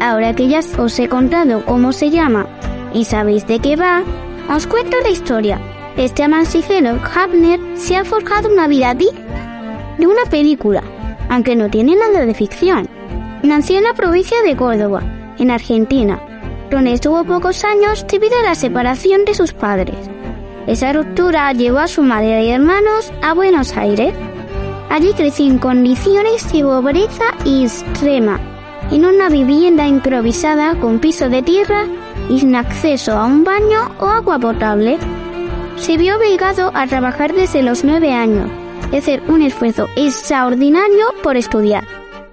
Ahora 0.00 0.35
que 0.35 0.48
ya 0.48 0.61
os 0.78 0.98
he 0.98 1.09
contado 1.09 1.64
cómo 1.64 1.92
se 1.92 2.11
llama 2.11 2.46
y 2.92 3.04
sabéis 3.04 3.46
de 3.46 3.59
qué 3.61 3.76
va, 3.76 4.02
os 4.54 4.66
cuento 4.66 4.96
la 5.02 5.11
historia. 5.11 5.61
Este 5.96 6.24
amancicero 6.24 6.98
Hapner 7.14 7.61
se 7.74 7.96
ha 7.96 8.04
forjado 8.04 8.52
una 8.52 8.66
vida 8.66 8.94
digna 8.94 9.94
de 9.98 10.07
una 10.07 10.24
película, 10.28 10.83
aunque 11.28 11.54
no 11.54 11.70
tiene 11.70 11.94
nada 11.96 12.26
de 12.26 12.35
ficción. 12.35 12.88
Nació 13.42 13.78
en 13.78 13.85
la 13.85 13.94
provincia 13.94 14.42
de 14.42 14.57
Córdoba 14.57 15.02
en 15.38 15.50
Argentina, 15.50 16.20
donde 16.70 16.92
estuvo 16.94 17.24
pocos 17.24 17.64
años 17.64 18.04
debido 18.11 18.38
a 18.40 18.42
la 18.42 18.54
separación 18.54 19.24
de 19.24 19.35
sus 19.35 19.52
padres. 19.52 19.96
Esa 20.66 20.92
ruptura 20.92 21.52
llevó 21.52 21.78
a 21.78 21.88
su 21.88 22.02
madre 22.02 22.44
y 22.44 22.50
hermanos 22.50 23.12
a 23.22 23.35
Buenos 23.35 23.76
Aires. 23.76 24.14
Allí 24.94 25.12
creció 25.12 25.46
en 25.46 25.59
condiciones 25.59 26.52
de 26.52 26.62
pobreza 26.62 27.24
extrema, 27.44 28.38
en 28.92 29.04
una 29.04 29.28
vivienda 29.28 29.88
improvisada 29.88 30.78
con 30.78 31.00
piso 31.00 31.28
de 31.28 31.42
tierra 31.42 31.87
y 32.30 32.38
sin 32.38 32.54
acceso 32.54 33.11
a 33.11 33.24
un 33.24 33.42
baño 33.42 33.90
o 33.98 34.07
agua 34.07 34.38
potable. 34.38 34.98
Se 35.78 35.96
vio 35.96 36.16
obligado 36.16 36.70
a 36.74 36.87
trabajar 36.87 37.35
desde 37.35 37.64
los 37.64 37.83
nueve 37.83 38.12
años 38.12 38.48
y 38.92 38.98
hacer 38.98 39.20
un 39.26 39.42
esfuerzo 39.42 39.88
extraordinario 39.96 41.07
por 41.24 41.37
estudiar. 41.37 41.85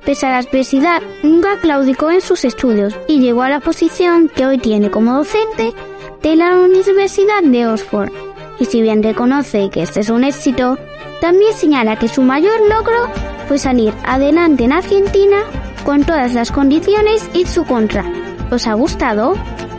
Pese 0.05 0.27
a 0.27 0.29
la 0.29 0.37
adversidad, 0.37 1.01
nunca 1.23 1.57
claudicó 1.59 2.11
en 2.11 2.21
sus 2.21 2.45
estudios 2.45 2.93
y 3.07 3.21
llegó 3.21 3.41
a 3.41 3.49
la 3.49 3.59
posición 3.59 4.29
que 4.29 4.45
hoy 4.45 4.59
tiene 4.59 4.91
como 4.91 5.15
docente 5.15 5.73
de 6.21 6.35
la 6.35 6.53
Universidad 6.53 7.41
de 7.41 7.65
Oxford. 7.65 8.11
Y 8.59 8.65
si 8.65 8.83
bien 8.83 9.01
reconoce 9.01 9.71
que 9.71 9.81
este 9.81 10.01
es 10.01 10.11
un 10.11 10.23
éxito, 10.23 10.77
también 11.21 11.53
señala 11.53 11.95
que 11.95 12.09
su 12.09 12.23
mayor 12.23 12.59
logro 12.67 13.07
fue 13.47 13.59
salir 13.59 13.93
adelante 14.03 14.65
en 14.65 14.73
Argentina 14.73 15.37
con 15.85 16.03
todas 16.03 16.33
las 16.33 16.51
condiciones 16.51 17.29
en 17.33 17.47
su 17.47 17.63
contra. 17.63 18.03
¿Os 18.51 18.67
ha 18.67 18.73
gustado? 18.73 19.35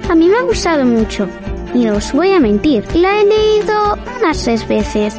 A 0.09 0.15
mí 0.15 0.29
me 0.29 0.37
ha 0.37 0.43
gustado 0.43 0.85
mucho. 0.87 1.29
Y 1.75 1.89
os 1.89 2.13
voy 2.13 2.33
a 2.33 2.41
mentir, 2.41 2.85
la 2.95 3.21
he 3.21 3.25
leído 3.25 3.99
unas 4.21 4.43
tres 4.43 4.67
veces. 4.69 5.17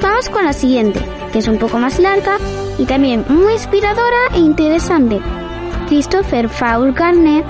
Vamos 0.00 0.30
con 0.30 0.44
la 0.44 0.52
siguiente, 0.52 1.00
que 1.32 1.40
es 1.40 1.48
un 1.48 1.58
poco 1.58 1.78
más 1.78 1.98
larga 1.98 2.38
y 2.78 2.86
también 2.86 3.24
muy 3.28 3.52
inspiradora 3.52 4.28
e 4.34 4.38
interesante. 4.38 5.20
Christopher 5.88 6.48
Paul 6.48 6.92
Garner 6.92 7.44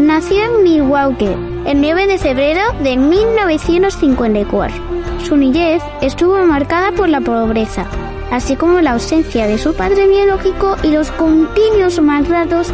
nació 0.00 0.44
en 0.44 0.62
Milwaukee 0.62 1.36
el 1.64 1.80
9 1.80 2.06
de 2.06 2.18
febrero 2.18 2.60
de 2.82 2.96
1954. 2.96 4.90
Su 5.24 5.36
niñez 5.36 5.82
estuvo 6.00 6.44
marcada 6.46 6.92
por 6.92 7.08
la 7.08 7.20
pobreza, 7.20 7.86
así 8.30 8.56
como 8.56 8.80
la 8.80 8.92
ausencia 8.92 9.46
de 9.46 9.58
su 9.58 9.74
padre 9.74 10.08
biológico 10.08 10.76
y 10.82 10.88
los 10.88 11.10
continuos 11.12 12.00
maltratos 12.00 12.72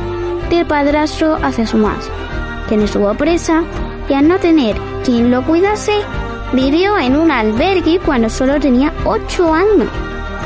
del 0.49 0.67
padrastro 0.67 1.37
hacia 1.43 1.67
su 1.67 1.77
madre, 1.77 2.07
quien 2.69 2.81
estuvo 2.81 3.13
presa 3.15 3.63
y 4.09 4.15
al 4.15 4.29
no 4.29 4.39
tener 4.39 4.77
quien 5.05 5.31
lo 5.31 5.45
cuidase, 5.45 5.93
vivió 6.53 6.97
en 6.99 7.17
un 7.17 7.31
albergue 7.31 7.99
cuando 7.99 8.31
solo 8.31 8.59
tenía 8.59 8.93
8 9.05 9.53
años, 9.53 9.89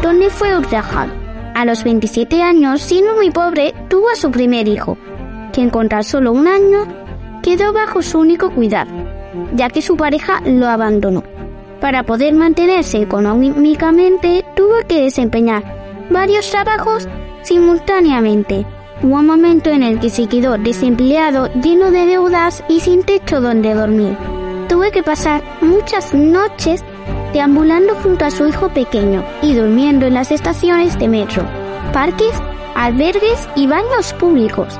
donde 0.02 0.30
fue 0.30 0.56
ultrajado. 0.56 1.12
A 1.54 1.64
los 1.64 1.84
27 1.84 2.42
años, 2.42 2.80
siendo 2.80 3.14
muy 3.14 3.30
pobre, 3.30 3.74
tuvo 3.88 4.08
a 4.10 4.16
su 4.16 4.30
primer 4.30 4.66
hijo, 4.66 4.96
quien 5.52 5.70
con 5.70 5.88
tan 5.88 6.02
solo 6.02 6.32
un 6.32 6.48
año 6.48 6.86
quedó 7.42 7.72
bajo 7.72 8.02
su 8.02 8.18
único 8.18 8.50
cuidado, 8.50 8.90
ya 9.54 9.68
que 9.68 9.82
su 9.82 9.96
pareja 9.96 10.40
lo 10.46 10.66
abandonó. 10.66 11.22
Para 11.80 12.02
poder 12.02 12.34
mantenerse 12.34 13.00
económicamente, 13.00 14.44
tuvo 14.54 14.74
que 14.86 15.02
desempeñar 15.02 15.64
varios 16.10 16.50
trabajos 16.50 17.08
simultáneamente. 17.42 18.66
Hubo 19.02 19.16
un 19.16 19.26
momento 19.26 19.70
en 19.70 19.82
el 19.82 19.98
que 19.98 20.10
se 20.10 20.26
quedó 20.26 20.58
desempleado, 20.58 21.50
lleno 21.54 21.90
de 21.90 22.04
deudas 22.04 22.62
y 22.68 22.80
sin 22.80 23.02
techo 23.02 23.40
donde 23.40 23.72
dormir. 23.72 24.14
Tuve 24.68 24.92
que 24.92 25.02
pasar 25.02 25.42
muchas 25.62 26.12
noches 26.12 26.84
deambulando 27.32 27.94
junto 28.02 28.26
a 28.26 28.30
su 28.30 28.46
hijo 28.46 28.68
pequeño 28.68 29.24
y 29.40 29.54
durmiendo 29.54 30.06
en 30.06 30.14
las 30.14 30.30
estaciones 30.30 30.98
de 30.98 31.08
metro, 31.08 31.44
parques, 31.94 32.34
albergues 32.74 33.48
y 33.56 33.66
baños 33.66 34.12
públicos. 34.14 34.78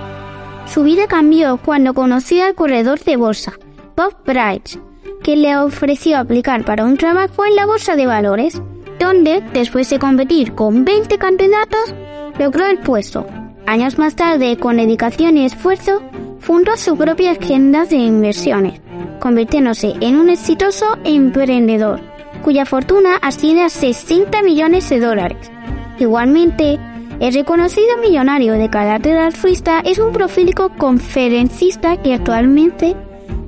Su 0.67 0.83
vida 0.83 1.07
cambió 1.07 1.57
cuando 1.57 1.95
conoció 1.95 2.45
al 2.45 2.55
corredor 2.55 3.01
de 3.01 3.17
bolsa, 3.17 3.55
Bob 3.97 4.15
Bright, 4.27 4.90
le 5.37 5.57
ofreció 5.57 6.19
aplicar 6.19 6.65
para 6.65 6.85
un 6.85 6.97
trabajo 6.97 7.45
en 7.45 7.57
la 7.57 7.67
bolsa 7.67 7.97
de 7.97 8.07
valores, 8.07 8.61
donde, 8.99 9.43
después 9.53 9.89
de 9.91 9.99
competir 9.99 10.55
con 10.55 10.85
20 10.85 11.19
candidatos, 11.19 11.95
logró 12.39 12.67
el 12.67 12.79
puesto. 12.79 13.27
Años 13.67 13.99
más 13.99 14.17
tarde, 14.17 14.57
con 14.57 14.77
dedicación 14.77 15.37
y 15.37 15.47
esfuerzo, 15.47 16.03
fundó 16.41 16.77
su 16.77 16.97
propia 16.97 17.33
agenda 17.33 17.85
de 17.85 17.97
inversiones, 17.97 18.81
convirtiéndose 19.21 19.95
en 20.01 20.17
un 20.17 20.31
exitoso 20.31 20.99
emprendedor 21.05 22.01
cuya 22.43 22.65
fortuna 22.65 23.17
asciende 23.17 23.63
a 23.63 23.69
60 23.69 24.43
millones 24.43 24.89
de 24.89 24.99
dólares. 24.99 25.51
Igualmente, 25.99 26.79
El 27.21 27.35
reconocido 27.35 27.99
millonario 27.99 28.55
de 28.55 28.71
carácter 28.71 29.19
altruista 29.19 29.81
es 29.81 29.99
un 29.99 30.11
profílico 30.11 30.71
conferencista 30.79 31.99
que 31.99 32.15
actualmente 32.15 32.97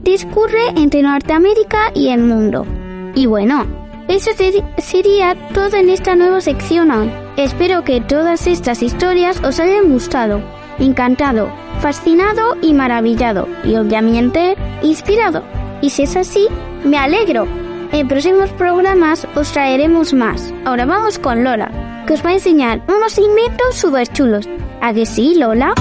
discurre 0.03 0.69
entre 0.77 1.03
Norteamérica 1.03 1.91
y 1.95 2.09
el 2.09 2.23
mundo. 2.23 2.67
Y 3.15 3.27
bueno, 3.27 3.67
eso 4.09 4.31
sería 4.79 5.37
todo 5.55 5.77
en 5.77 5.89
esta 5.89 6.15
nueva 6.15 6.41
sección. 6.41 7.11
Espero 7.37 7.85
que 7.85 8.01
todas 8.01 8.47
estas 8.47 8.83
historias 8.83 9.43
os 9.43 9.59
hayan 9.61 9.91
gustado, 9.91 10.43
encantado, 10.79 11.51
fascinado 11.81 12.57
y 12.61 12.75
maravillado, 12.75 13.49
y 13.65 13.77
obviamente 13.77 14.57
inspirado. 14.83 15.43
Y 15.81 15.91
si 15.91 16.03
es 16.03 16.17
así, 16.17 16.47
me 16.85 16.99
alegro. 16.99 17.47
En 17.93 18.09
próximos 18.09 18.51
programas 18.51 19.27
os 19.35 19.53
traeremos 19.53 20.15
más. 20.15 20.53
Ahora 20.65 20.87
vamos 20.87 21.19
con 21.19 21.45
Lola, 21.45 22.05
que 22.07 22.15
os 22.15 22.25
va 22.25 22.31
a 22.31 22.35
enseñar 22.35 22.83
unos 22.89 23.19
inventos 23.19 23.77
súper 23.77 24.09
chulos. 24.09 24.49
¿A 24.81 24.93
que 24.93 25.07
sí, 25.07 25.35
Lola? 25.37 25.75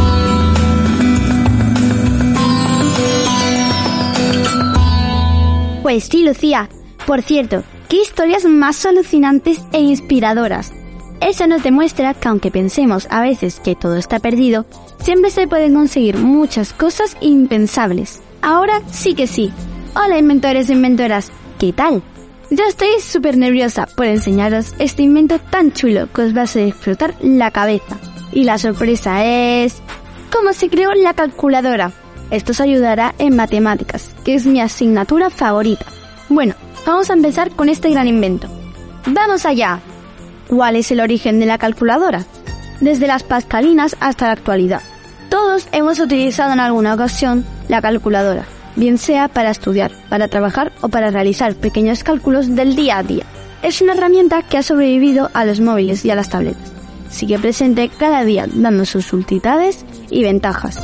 Pues 5.82 6.04
sí, 6.04 6.24
Lucía. 6.24 6.70
Por 7.08 7.24
cierto, 7.24 7.64
qué 7.90 8.02
historias 8.02 8.46
más 8.46 8.86
alucinantes 8.86 9.62
e 9.74 9.80
inspiradoras. 9.80 10.72
Eso 11.22 11.48
nos 11.48 11.64
demuestra 11.64 12.14
que 12.14 12.28
aunque 12.28 12.52
pensemos 12.52 13.08
a 13.10 13.22
veces 13.22 13.60
que 13.60 13.76
todo 13.76 13.96
está 13.96 14.20
perdido, 14.20 14.66
siempre 15.04 15.32
se 15.32 15.48
pueden 15.48 15.74
conseguir 15.74 16.18
muchas 16.18 16.72
cosas 16.74 17.18
impensables. 17.20 18.22
Ahora 18.42 18.82
sí 18.92 19.16
que 19.16 19.26
sí. 19.26 19.52
Hola 19.96 20.20
inventores 20.20 20.70
e 20.70 20.74
inventoras, 20.74 21.32
¿qué 21.60 21.74
tal? 21.74 22.04
Yo 22.52 22.64
estoy 22.66 23.00
súper 23.02 23.38
nerviosa 23.38 23.88
por 23.88 24.06
enseñaros 24.06 24.76
este 24.78 25.04
invento 25.04 25.40
tan 25.40 25.72
chulo 25.72 26.12
que 26.14 26.22
os 26.22 26.36
va 26.36 26.42
a 26.42 26.44
hacer 26.44 26.68
explotar 26.68 27.16
la 27.22 27.50
cabeza. 27.50 27.98
Y 28.32 28.44
la 28.44 28.58
sorpresa 28.58 29.26
es... 29.26 29.82
¿Cómo 30.32 30.54
se 30.54 30.70
creó 30.70 30.94
la 30.94 31.14
calculadora? 31.14 31.92
Esto 32.32 32.54
os 32.54 32.62
ayudará 32.62 33.14
en 33.18 33.36
matemáticas, 33.36 34.10
que 34.24 34.34
es 34.34 34.46
mi 34.46 34.62
asignatura 34.62 35.30
favorita. 35.30 35.86
Bueno, 36.30 36.56
vamos 36.86 37.10
a 37.10 37.14
empezar 37.14 37.52
con 37.52 37.68
este 37.68 37.90
gran 37.90 38.08
invento. 38.08 38.48
¡Vamos 39.06 39.46
allá! 39.46 39.82
¿Cuál 40.48 40.78
es 40.78 40.92
el 40.92 41.02
origen 41.02 41.42
de 41.42 41.46
la 41.46 41.58
calculadora? 41.58 42.26
Desde 42.80 43.06
las 43.06 43.24
pascalinas 43.24 43.98
hasta 44.00 44.28
la 44.28 44.32
actualidad. 44.32 44.82
Todos 45.30 45.68
hemos 45.74 46.00
utilizado 46.00 46.54
en 46.54 46.62
alguna 46.62 46.94
ocasión 46.94 47.46
la 47.68 47.82
calculadora, 47.82 48.46
bien 48.78 48.98
sea 48.98 49.28
para 49.28 49.52
estudiar, 49.52 49.92
para 50.10 50.30
trabajar 50.30 50.72
o 50.82 50.88
para 50.88 51.12
realizar 51.12 51.56
pequeños 51.56 52.04
cálculos 52.04 52.56
del 52.56 52.76
día 52.76 52.98
a 52.98 53.04
día. 53.04 53.26
Es 53.62 53.82
una 53.82 53.94
herramienta 53.94 54.42
que 54.42 54.58
ha 54.58 54.64
sobrevivido 54.64 55.30
a 55.34 55.44
los 55.44 55.60
móviles 55.60 56.06
y 56.06 56.12
a 56.12 56.16
las 56.16 56.30
tabletas. 56.30 56.72
Sigue 57.10 57.38
presente 57.40 57.90
cada 57.90 58.24
día 58.24 58.48
dando 58.52 58.86
sus 58.86 59.12
utilidades 59.12 59.86
y 60.10 60.24
ventajas, 60.24 60.80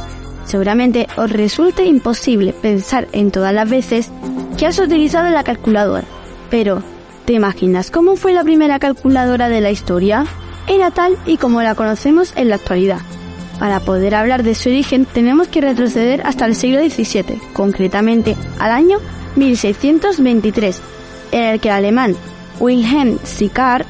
Seguramente 0.48 1.08
os 1.18 1.30
resulte 1.30 1.84
imposible 1.86 2.54
pensar 2.54 3.10
en 3.12 3.32
todas 3.32 3.54
las 3.54 3.70
veces 3.70 4.10
que 4.58 4.66
has 4.66 4.80
utilizado 4.80 5.30
la 5.30 5.44
calculadora. 5.44 6.06
Pero, 6.50 6.82
¿te 7.26 7.34
imaginas 7.34 7.92
cómo 7.92 8.16
fue 8.16 8.32
la 8.32 8.46
primera 8.46 8.80
calculadora 8.80 9.50
de 9.50 9.60
la 9.60 9.72
historia? 9.72 10.26
Era 10.68 10.90
tal 10.92 11.18
y 11.26 11.36
como 11.36 11.62
la 11.62 11.76
conocemos 11.76 12.32
en 12.38 12.48
la 12.48 12.56
actualidad. 12.56 13.02
Para 13.60 13.82
poder 13.82 14.16
hablar 14.16 14.44
de 14.44 14.56
su 14.56 14.70
origen 14.70 15.06
tenemos 15.06 15.50
que 15.50 15.60
retroceder 15.60 16.22
hasta 16.26 16.46
el 16.46 16.56
siglo 16.56 16.80
XVII, 16.80 17.42
concretamente 17.52 18.38
al 18.58 18.72
año 18.72 19.00
1623, 19.36 20.82
en 21.34 21.44
el 21.44 21.60
que 21.60 21.68
el 21.68 21.76
alemán 21.76 22.16
Wilhelm 22.60 23.20
Sicard 23.24 23.86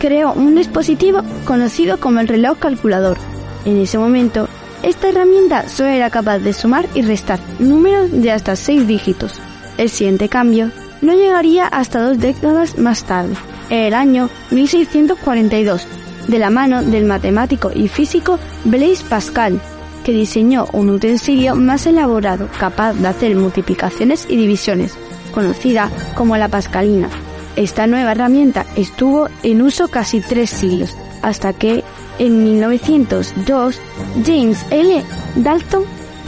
creó 0.00 0.32
un 0.32 0.56
dispositivo 0.56 1.22
conocido 1.44 2.00
como 2.00 2.18
el 2.18 2.26
reloj 2.26 2.58
calculador. 2.58 3.16
En 3.64 3.76
ese 3.76 3.98
momento, 3.98 4.48
esta 4.82 5.08
herramienta 5.08 5.68
solo 5.68 5.90
era 5.90 6.10
capaz 6.10 6.38
de 6.38 6.52
sumar 6.52 6.88
y 6.94 7.02
restar 7.02 7.38
números 7.58 8.10
de 8.10 8.30
hasta 8.30 8.56
6 8.56 8.86
dígitos. 8.86 9.40
El 9.76 9.90
siguiente 9.90 10.28
cambio 10.28 10.70
no 11.02 11.12
llegaría 11.12 11.66
hasta 11.66 12.00
dos 12.00 12.18
décadas 12.18 12.78
más 12.78 13.04
tarde, 13.04 13.34
en 13.68 13.78
el 13.78 13.94
año 13.94 14.30
1642, 14.50 15.86
de 16.28 16.38
la 16.38 16.50
mano 16.50 16.82
del 16.82 17.04
matemático 17.04 17.70
y 17.74 17.88
físico 17.88 18.38
Blaise 18.64 19.02
Pascal, 19.02 19.60
que 20.04 20.12
diseñó 20.12 20.66
un 20.72 20.90
utensilio 20.90 21.56
más 21.56 21.86
elaborado 21.86 22.48
capaz 22.58 22.94
de 22.94 23.08
hacer 23.08 23.36
multiplicaciones 23.36 24.26
y 24.28 24.36
divisiones, 24.36 24.94
conocida 25.32 25.90
como 26.14 26.36
la 26.36 26.48
pascalina. 26.48 27.08
Esta 27.56 27.86
nueva 27.86 28.12
herramienta 28.12 28.66
estuvo 28.76 29.28
en 29.42 29.62
uso 29.62 29.88
casi 29.88 30.20
tres 30.20 30.50
siglos, 30.50 30.96
hasta 31.22 31.52
que 31.52 31.84
en 32.18 32.44
1902, 32.44 33.80
James 34.24 34.64
L. 34.70 35.02
Dalton 35.36 35.84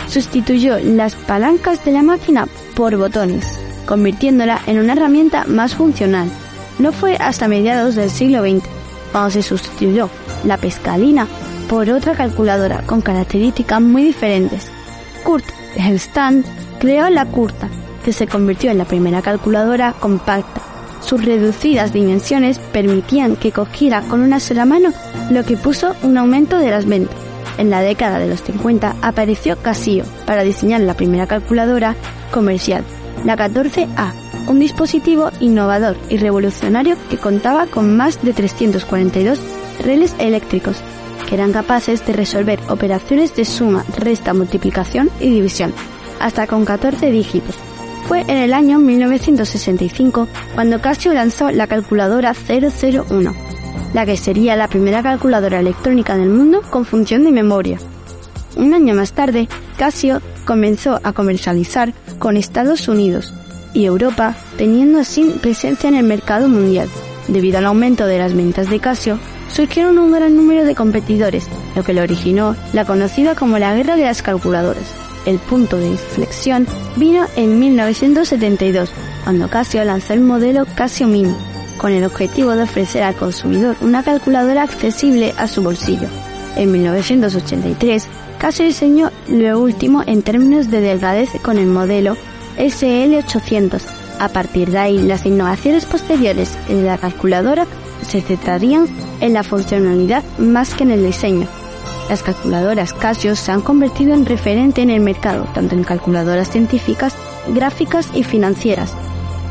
sustituyó 0.09 0.79
las 0.79 1.15
palancas 1.15 1.85
de 1.85 1.93
la 1.93 2.03
máquina 2.03 2.47
por 2.75 2.97
botones, 2.97 3.59
convirtiéndola 3.87 4.61
en 4.67 4.79
una 4.79 4.95
herramienta 4.95 5.45
más 5.45 5.75
funcional. 5.75 6.31
No 6.79 6.93
fue 6.93 7.17
hasta 7.17 7.49
mediados 7.49 7.95
del 7.95 8.11
siglo 8.11 8.43
XX 8.43 8.67
cuando 9.13 9.31
se 9.31 9.43
sustituyó 9.43 10.09
la 10.45 10.57
pescalina 10.57 11.27
por 11.69 11.91
otra 11.91 12.15
calculadora 12.15 12.83
con 12.87 13.03
características 13.03 13.81
muy 13.81 14.05
diferentes. 14.05 14.71
Kurt 15.25 15.45
Hellstand 15.77 16.45
creó 16.79 17.09
la 17.11 17.27
Curta, 17.27 17.69
que 18.05 18.13
se 18.13 18.27
convirtió 18.27 18.71
en 18.71 18.79
la 18.79 18.85
primera 18.85 19.23
calculadora 19.23 19.95
compacta 20.01 20.72
sus 21.05 21.25
reducidas 21.25 21.93
dimensiones 21.93 22.59
permitían 22.59 23.37
que 23.37 23.53
cogiera 23.53 24.03
con 24.03 24.23
una 24.23 24.41
sola 24.41 24.65
mano, 24.65 24.93
lo 25.31 25.45
que 25.45 25.57
puso 25.57 25.95
un 26.03 26.17
aumento 26.17 26.59
de 26.59 26.71
las 26.71 26.87
ventas. 26.87 27.17
En 27.59 27.71
la 27.71 27.83
década 27.83 28.19
de 28.19 28.29
los 28.29 28.43
50 28.43 28.97
apareció 29.03 29.57
Casio 29.59 30.05
para 30.27 30.43
diseñar 30.43 30.81
la 30.81 30.95
primera 30.95 31.27
calculadora 31.27 31.97
comercial, 32.31 32.85
la 33.25 33.37
14A, 33.37 34.13
un 34.47 34.59
dispositivo 34.59 35.31
innovador 35.41 35.97
y 36.09 36.17
revolucionario 36.17 36.97
que 37.11 37.19
contaba 37.19 37.67
con 37.67 37.97
más 37.97 38.23
de 38.23 38.33
342 38.33 39.39
reles 39.85 40.15
eléctricos, 40.19 40.81
que 41.29 41.35
eran 41.35 41.53
capaces 41.53 42.05
de 42.07 42.13
resolver 42.15 42.61
operaciones 42.69 43.35
de 43.37 43.45
suma, 43.45 43.85
resta, 43.99 44.35
multiplicación 44.35 45.11
y 45.21 45.31
división, 45.31 45.73
hasta 46.21 46.47
con 46.47 46.65
14 46.65 47.11
dígitos, 47.11 47.57
fue 48.07 48.23
en 48.23 48.37
el 48.37 48.53
año 48.53 48.79
1965 48.79 50.29
cuando 50.55 50.81
Casio 50.81 51.13
lanzó 51.13 51.51
la 51.51 51.67
calculadora 51.67 52.35
001, 52.35 53.35
la 53.95 54.07
que 54.07 54.17
sería 54.17 54.57
la 54.57 54.69
primera 54.69 55.03
calculadora 55.03 55.61
electrónica 55.61 56.17
del 56.17 56.29
mundo 56.29 56.63
con 56.71 56.85
función 56.85 57.25
de 57.25 57.33
memoria. 57.33 57.79
Un 58.57 58.75
año 58.75 58.95
más 58.95 59.13
tarde, 59.13 59.49
Casio 59.79 60.21
comenzó 60.45 61.01
a 61.03 61.13
comercializar 61.13 61.95
con 62.19 62.37
Estados 62.37 62.89
Unidos 62.89 63.33
y 63.75 63.85
Europa, 63.85 64.37
teniendo 64.59 64.99
así 64.99 65.35
presencia 65.41 65.89
en 65.89 65.95
el 65.95 66.05
mercado 66.05 66.49
mundial. 66.49 66.89
Debido 67.29 67.59
al 67.59 67.67
aumento 67.67 68.07
de 68.07 68.19
las 68.19 68.35
ventas 68.35 68.69
de 68.69 68.81
Casio, 68.81 69.19
surgieron 69.49 69.99
un 69.99 70.13
gran 70.13 70.37
número 70.37 70.65
de 70.65 70.75
competidores, 70.75 71.49
lo 71.77 71.83
que 71.83 71.95
le 71.95 72.03
originó 72.03 72.57
la 72.73 72.85
conocida 72.85 73.35
como 73.35 73.59
la 73.59 73.75
Guerra 73.75 73.97
de 73.97 74.05
las 74.05 74.23
Calculadoras. 74.23 74.95
El 75.27 75.39
punto 75.39 75.77
de 75.77 75.89
inflexión 75.89 76.67
vino 76.97 77.27
en 77.37 77.59
1972, 77.59 78.91
cuando 79.25 79.49
Casio 79.49 79.85
lanzó 79.85 80.15
el 80.15 80.21
modelo 80.21 80.67
Casio 80.75 81.07
Mini, 81.07 81.35
con 81.79 81.93
el 81.93 82.05
objetivo 82.05 82.53
de 82.53 82.65
ofrecer 82.65 83.03
al 83.03 83.15
consumidor 83.15 83.77
una 83.81 84.03
calculadora 84.03 84.63
accesible 84.63 85.33
a 85.37 85.47
su 85.47 85.63
bolsillo. 85.63 86.09
En 86.57 86.73
1983, 86.73 88.09
Casio 88.39 88.65
diseñó 88.65 89.11
lo 89.29 89.61
último 89.61 90.03
en 90.07 90.23
términos 90.23 90.71
de 90.71 90.81
delgadez 90.81 91.31
con 91.43 91.59
el 91.59 91.67
modelo 91.67 92.17
SL800. 92.59 93.81
A 94.19 94.29
partir 94.29 94.71
de 94.71 94.79
ahí, 94.79 94.99
las 94.99 95.25
innovaciones 95.25 95.85
posteriores 95.85 96.57
en 96.69 96.85
la 96.85 96.99
calculadora 96.99 97.67
se 98.07 98.21
centrarían 98.21 98.87
en 99.21 99.33
la 99.33 99.43
funcionalidad 99.43 100.23
más 100.39 100.75
que 100.75 100.83
en 100.83 100.91
el 100.91 101.05
diseño. 101.05 101.47
Las 102.13 102.23
calculadoras 102.23 102.93
Casio 102.93 103.35
se 103.35 103.53
han 103.53 103.63
convertido 103.63 104.13
en 104.13 104.27
referente 104.27 104.83
en 104.83 104.91
el 104.91 105.01
mercado, 105.01 105.47
tanto 105.55 105.75
en 105.75 105.83
calculadoras 105.83 106.51
científicas, 106.51 107.17
gráficas 107.49 108.11
y 108.13 108.23
financieras, 108.23 108.95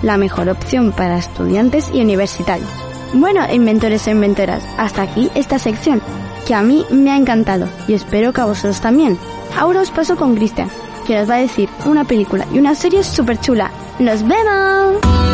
la 0.03 0.15
mejor 0.15 0.47
opción 0.47 0.91
para 0.91 1.17
estudiantes 1.17 1.89
y 1.91 2.01
universitarios. 2.01 2.69
Bueno, 3.15 3.41
inventores 3.51 4.05
e 4.05 4.11
inventoras, 4.11 4.63
hasta 4.77 5.01
aquí 5.01 5.31
esta 5.33 5.57
sección, 5.57 6.03
que 6.45 6.53
a 6.53 6.61
mí 6.61 6.85
me 6.91 7.09
ha 7.09 7.17
encantado 7.17 7.67
y 7.87 7.95
espero 7.95 8.31
que 8.31 8.41
a 8.41 8.45
vosotros 8.45 8.79
también. 8.79 9.17
Ahora 9.57 9.81
os 9.81 9.89
paso 9.89 10.15
con 10.15 10.35
Cristian, 10.35 10.69
que 11.07 11.15
nos 11.15 11.27
va 11.27 11.37
a 11.37 11.39
decir 11.39 11.67
una 11.85 12.03
película 12.03 12.45
y 12.53 12.59
una 12.59 12.75
serie 12.75 13.03
súper 13.03 13.39
chula. 13.39 13.71
¡Nos 13.97 14.21
vemos! 14.21 15.30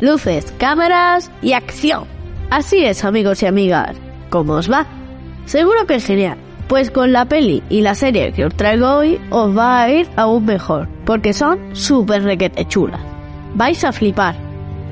Luces, 0.00 0.52
cámaras 0.58 1.30
y 1.42 1.52
acción. 1.52 2.04
Así 2.50 2.84
es, 2.84 3.04
amigos 3.04 3.42
y 3.42 3.46
amigas. 3.46 3.96
¿Cómo 4.30 4.54
os 4.54 4.70
va? 4.70 4.86
Seguro 5.44 5.86
que 5.86 5.96
es 5.96 6.06
genial. 6.06 6.38
Pues 6.68 6.90
con 6.90 7.12
la 7.12 7.24
peli 7.24 7.62
y 7.68 7.80
la 7.80 7.96
serie 7.96 8.32
que 8.32 8.44
os 8.44 8.54
traigo 8.54 8.88
hoy 8.88 9.20
os 9.30 9.56
va 9.56 9.82
a 9.82 9.90
ir 9.90 10.08
aún 10.16 10.44
mejor, 10.44 10.88
porque 11.04 11.32
son 11.32 11.58
súper 11.74 12.22
requete 12.22 12.64
chulas. 12.66 13.00
Vais 13.54 13.82
a 13.82 13.92
flipar. 13.92 14.36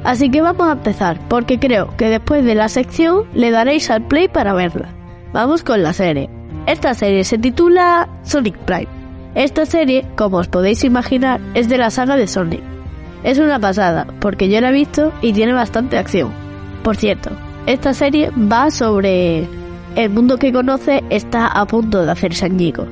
Así 0.02 0.30
que 0.30 0.40
vamos 0.40 0.68
a 0.68 0.72
empezar, 0.72 1.20
porque 1.28 1.58
creo 1.58 1.96
que 1.96 2.08
después 2.08 2.44
de 2.44 2.54
la 2.54 2.68
sección 2.68 3.24
le 3.34 3.50
daréis 3.50 3.90
al 3.90 4.02
play 4.02 4.26
para 4.28 4.54
verla. 4.54 4.88
Vamos 5.32 5.62
con 5.62 5.82
la 5.82 5.92
serie. 5.92 6.28
Esta 6.66 6.94
serie 6.94 7.24
se 7.24 7.38
titula 7.38 8.08
Sonic 8.22 8.56
Prime. 8.58 8.88
Esta 9.34 9.64
serie, 9.64 10.04
como 10.16 10.38
os 10.38 10.48
podéis 10.48 10.82
imaginar, 10.84 11.40
es 11.54 11.68
de 11.68 11.78
la 11.78 11.90
saga 11.90 12.16
de 12.16 12.26
Sonic. 12.26 12.77
Es 13.24 13.38
una 13.38 13.58
pasada, 13.58 14.06
porque 14.20 14.48
yo 14.48 14.60
la 14.60 14.70
he 14.70 14.72
visto 14.72 15.12
y 15.22 15.32
tiene 15.32 15.52
bastante 15.52 15.98
acción. 15.98 16.32
Por 16.82 16.96
cierto, 16.96 17.30
esta 17.66 17.92
serie 17.92 18.30
va 18.30 18.70
sobre 18.70 19.46
el 19.96 20.10
mundo 20.10 20.38
que 20.38 20.52
conoce 20.52 21.02
está 21.10 21.48
a 21.48 21.66
punto 21.66 22.04
de 22.04 22.12
hacerse 22.12 22.46
añicos. 22.46 22.88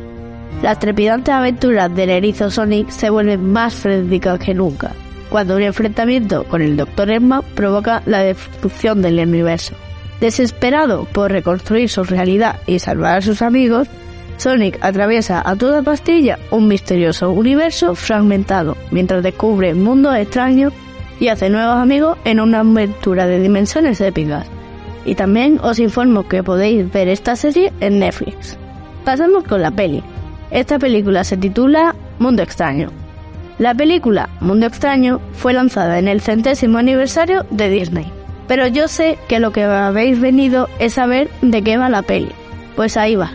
Las 0.63 0.79
trepidantes 0.79 1.33
aventuras 1.33 1.95
del 1.95 2.11
erizo 2.11 2.51
Sonic 2.51 2.89
se 2.89 3.11
vuelven 3.11 3.53
más 3.53 3.75
frenéticas 3.75 4.39
que 4.39 4.55
nunca, 4.55 4.93
cuando 5.31 5.57
un 5.57 5.63
enfrentamiento 5.63 6.45
con 6.45 6.63
el 6.63 6.77
Dr. 6.77 7.11
Eggman 7.11 7.43
provoca 7.55 8.03
la 8.07 8.21
destrucción 8.21 9.03
del 9.03 9.21
universo. 9.21 9.75
Desesperado 10.21 11.05
por 11.05 11.31
reconstruir 11.31 11.89
su 11.89 12.05
realidad 12.05 12.57
y 12.67 12.79
salvar 12.79 13.19
a 13.19 13.23
sus 13.23 13.43
amigos, 13.43 13.87
Sonic 14.37 14.79
atraviesa 14.83 15.43
a 15.45 15.57
toda 15.57 15.83
pastilla 15.83 16.39
un 16.51 16.69
misterioso 16.69 17.31
universo 17.31 17.95
fragmentado 17.95 18.77
mientras 18.91 19.23
descubre 19.23 19.75
mundos 19.75 20.17
extraños 20.17 20.73
y 21.19 21.29
hace 21.29 21.49
nuevos 21.49 21.77
amigos 21.77 22.19
en 22.25 22.41
una 22.41 22.61
aventura 22.61 23.27
de 23.27 23.41
dimensiones 23.41 24.01
épicas. 24.01 24.47
Y 25.05 25.15
también 25.15 25.61
os 25.63 25.79
informo 25.79 26.29
que 26.29 26.43
podéis 26.43 26.93
ver 26.93 27.09
esta 27.09 27.37
serie 27.37 27.73
en 27.81 28.01
Netflix. 28.01 28.59
Pasamos 29.05 29.45
con 29.45 29.63
la 29.63 29.71
peli. 29.71 30.03
Esta 30.51 30.79
película 30.79 31.25
se 31.25 31.37
titula 31.37 31.95
Mundo 32.19 32.43
Extraño. 32.43 32.91
La 33.59 33.75
película 33.75 34.29
Mundo 34.41 34.67
Extraño 34.67 35.21
fue 35.33 35.53
lanzada 35.53 35.99
en 35.99 36.09
el 36.09 36.21
centésimo 36.21 36.79
aniversario 36.79 37.47
de 37.51 37.71
Disney. 37.71 38.13
Pero 38.49 38.67
yo 38.67 38.87
sé 38.89 39.19
que 39.29 39.41
lo 39.41 39.53
que 39.53 39.65
habéis 39.65 40.21
venido 40.21 40.69
es 40.79 40.95
saber 40.95 41.31
de 41.41 41.63
qué 41.63 41.79
va 41.79 41.89
la 41.89 42.03
peli. 42.03 42.31
Pues 42.77 42.97
ahí 42.97 43.17
va. 43.17 43.33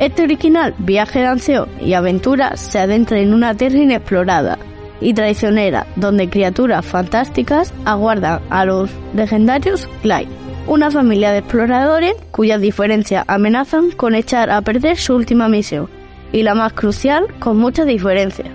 Este 0.00 0.22
original 0.22 0.74
viaje 0.78 1.18
de 1.18 1.26
anseo 1.26 1.68
y 1.78 1.92
aventura 1.92 2.56
se 2.56 2.78
adentra 2.78 3.18
en 3.18 3.34
una 3.34 3.54
tierra 3.54 3.76
inexplorada 3.76 4.58
y 4.98 5.12
traicionera 5.12 5.86
donde 5.94 6.30
criaturas 6.30 6.86
fantásticas 6.86 7.74
aguardan 7.84 8.40
a 8.48 8.64
los 8.64 8.88
legendarios 9.14 9.86
Clyde, 10.00 10.30
una 10.66 10.90
familia 10.90 11.32
de 11.32 11.40
exploradores 11.40 12.14
cuyas 12.30 12.62
diferencias 12.62 13.26
amenazan 13.28 13.90
con 13.90 14.14
echar 14.14 14.48
a 14.48 14.62
perder 14.62 14.96
su 14.96 15.14
última 15.14 15.50
misión 15.50 15.86
y 16.32 16.44
la 16.44 16.54
más 16.54 16.72
crucial 16.72 17.26
con 17.38 17.58
muchas 17.58 17.86
diferencias. 17.86 18.48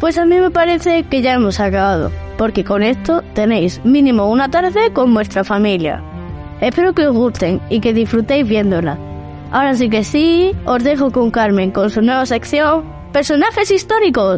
Pues 0.00 0.18
a 0.18 0.26
mí 0.26 0.40
me 0.40 0.50
parece 0.50 1.04
que 1.04 1.22
ya 1.22 1.34
hemos 1.34 1.60
acabado, 1.60 2.10
porque 2.36 2.64
con 2.64 2.82
esto 2.82 3.22
tenéis 3.34 3.80
mínimo 3.84 4.28
una 4.28 4.50
tarde 4.50 4.92
con 4.92 5.14
vuestra 5.14 5.44
familia. 5.44 6.02
Espero 6.60 6.94
que 6.94 7.06
os 7.06 7.14
gusten 7.14 7.60
y 7.70 7.78
que 7.78 7.94
disfrutéis 7.94 8.48
viéndola. 8.48 9.09
Ahora 9.52 9.74
sí 9.74 9.90
que 9.90 10.04
sí, 10.04 10.52
os 10.64 10.84
dejo 10.84 11.10
con 11.10 11.32
Carmen 11.32 11.72
con 11.72 11.90
su 11.90 12.00
nueva 12.02 12.24
sección, 12.24 12.84
Personajes 13.12 13.72
históricos. 13.72 14.36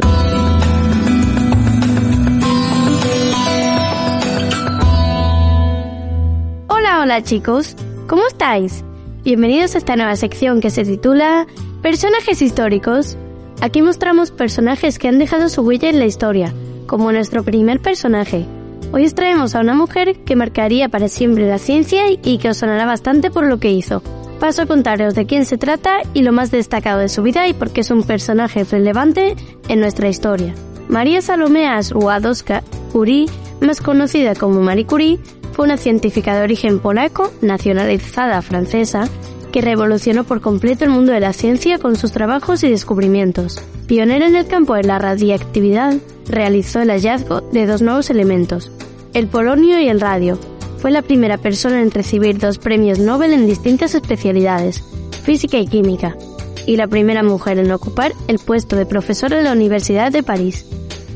Hola, 6.67 7.01
hola 7.01 7.21
chicos, 7.21 7.75
¿cómo 8.07 8.25
estáis? 8.25 8.83
Bienvenidos 9.23 9.75
a 9.75 9.77
esta 9.77 9.95
nueva 9.95 10.15
sección 10.15 10.59
que 10.59 10.71
se 10.71 10.83
titula 10.83 11.45
Personajes 11.83 12.41
históricos. 12.41 13.15
Aquí 13.61 13.83
mostramos 13.83 14.31
personajes 14.31 14.97
que 14.97 15.09
han 15.09 15.19
dejado 15.19 15.47
su 15.49 15.61
huella 15.61 15.89
en 15.89 15.99
la 15.99 16.05
historia, 16.05 16.51
como 16.87 17.11
nuestro 17.11 17.43
primer 17.43 17.79
personaje. 17.79 18.47
Hoy 18.91 19.05
os 19.05 19.13
traemos 19.13 19.53
a 19.53 19.59
una 19.59 19.75
mujer 19.75 20.23
que 20.23 20.35
marcaría 20.35 20.89
para 20.89 21.07
siempre 21.07 21.47
la 21.47 21.59
ciencia 21.59 22.05
y 22.09 22.39
que 22.39 22.49
os 22.49 22.57
sonará 22.57 22.87
bastante 22.87 23.29
por 23.29 23.45
lo 23.45 23.59
que 23.59 23.69
hizo. 23.71 24.01
Paso 24.43 24.63
a 24.63 24.65
contaros 24.65 25.15
de 25.15 25.25
quién 25.25 25.45
se 25.45 25.57
trata 25.57 25.99
y 26.13 26.21
lo 26.21 26.33
más 26.33 26.51
destacado 26.51 26.99
de 26.99 27.07
su 27.07 27.23
vida 27.23 27.47
y 27.47 27.53
por 27.53 27.71
qué 27.71 27.79
es 27.79 27.91
un 27.91 28.03
personaje 28.03 28.65
relevante 28.65 29.37
en 29.69 29.79
nuestra 29.79 30.09
historia. 30.09 30.53
María 30.89 31.21
Salomea 31.21 31.81
Skłodowska 31.81 32.61
Curie, 32.91 33.27
más 33.61 33.79
conocida 33.79 34.35
como 34.35 34.59
Marie 34.59 34.85
Curie, 34.85 35.17
fue 35.53 35.63
una 35.63 35.77
científica 35.77 36.35
de 36.35 36.43
origen 36.43 36.79
polaco, 36.79 37.31
nacionalizada 37.41 38.41
francesa, 38.41 39.07
que 39.53 39.61
revolucionó 39.61 40.25
por 40.25 40.41
completo 40.41 40.83
el 40.83 40.91
mundo 40.91 41.13
de 41.13 41.21
la 41.21 41.31
ciencia 41.31 41.79
con 41.79 41.95
sus 41.95 42.11
trabajos 42.11 42.65
y 42.65 42.69
descubrimientos. 42.69 43.63
Pionera 43.87 44.27
en 44.27 44.35
el 44.35 44.47
campo 44.47 44.75
de 44.75 44.83
la 44.83 44.99
radiactividad, 44.99 45.93
realizó 46.27 46.81
el 46.81 46.89
hallazgo 46.89 47.39
de 47.39 47.65
dos 47.65 47.81
nuevos 47.81 48.09
elementos, 48.09 48.73
el 49.13 49.27
polonio 49.27 49.79
y 49.79 49.87
el 49.87 50.01
radio. 50.01 50.37
Fue 50.83 50.91
la 50.91 51.01
primera 51.01 51.37
persona 51.37 51.81
en 51.81 51.91
recibir 51.91 52.39
dos 52.39 52.57
premios 52.57 52.99
Nobel 52.99 53.31
en 53.31 53.47
distintas 53.47 53.95
especialidades, 53.95 54.83
física 55.23 55.57
y 55.57 55.65
química, 55.65 56.17
y 56.65 56.75
la 56.75 56.87
primera 56.87 57.23
mujer 57.23 57.57
en 57.57 57.71
ocupar 57.71 58.11
el 58.27 58.37
puesto 58.37 58.75
de 58.75 58.85
profesora 58.85 59.37
de 59.37 59.43
la 59.43 59.53
Universidad 59.53 60.11
de 60.11 60.23
París. 60.23 60.65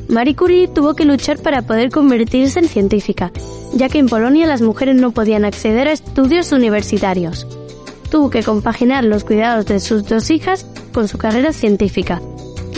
Marie 0.07 0.37
Curie 0.37 0.69
tuvo 0.69 0.95
que 0.95 1.03
luchar 1.03 1.39
para 1.39 1.63
poder 1.63 1.89
convertirse 1.89 2.59
en 2.59 2.69
científica, 2.69 3.33
ya 3.73 3.89
que 3.89 3.99
en 3.99 4.07
Polonia 4.07 4.47
las 4.47 4.61
mujeres 4.61 4.95
no 4.95 5.11
podían 5.11 5.43
acceder 5.43 5.89
a 5.89 5.91
estudios 5.91 6.53
universitarios 6.53 7.45
tuvo 8.09 8.29
que 8.29 8.43
compaginar 8.43 9.03
los 9.03 9.23
cuidados 9.23 9.65
de 9.65 9.79
sus 9.79 10.05
dos 10.05 10.29
hijas 10.29 10.65
con 10.93 11.09
su 11.09 11.17
carrera 11.17 11.51
científica. 11.51 12.21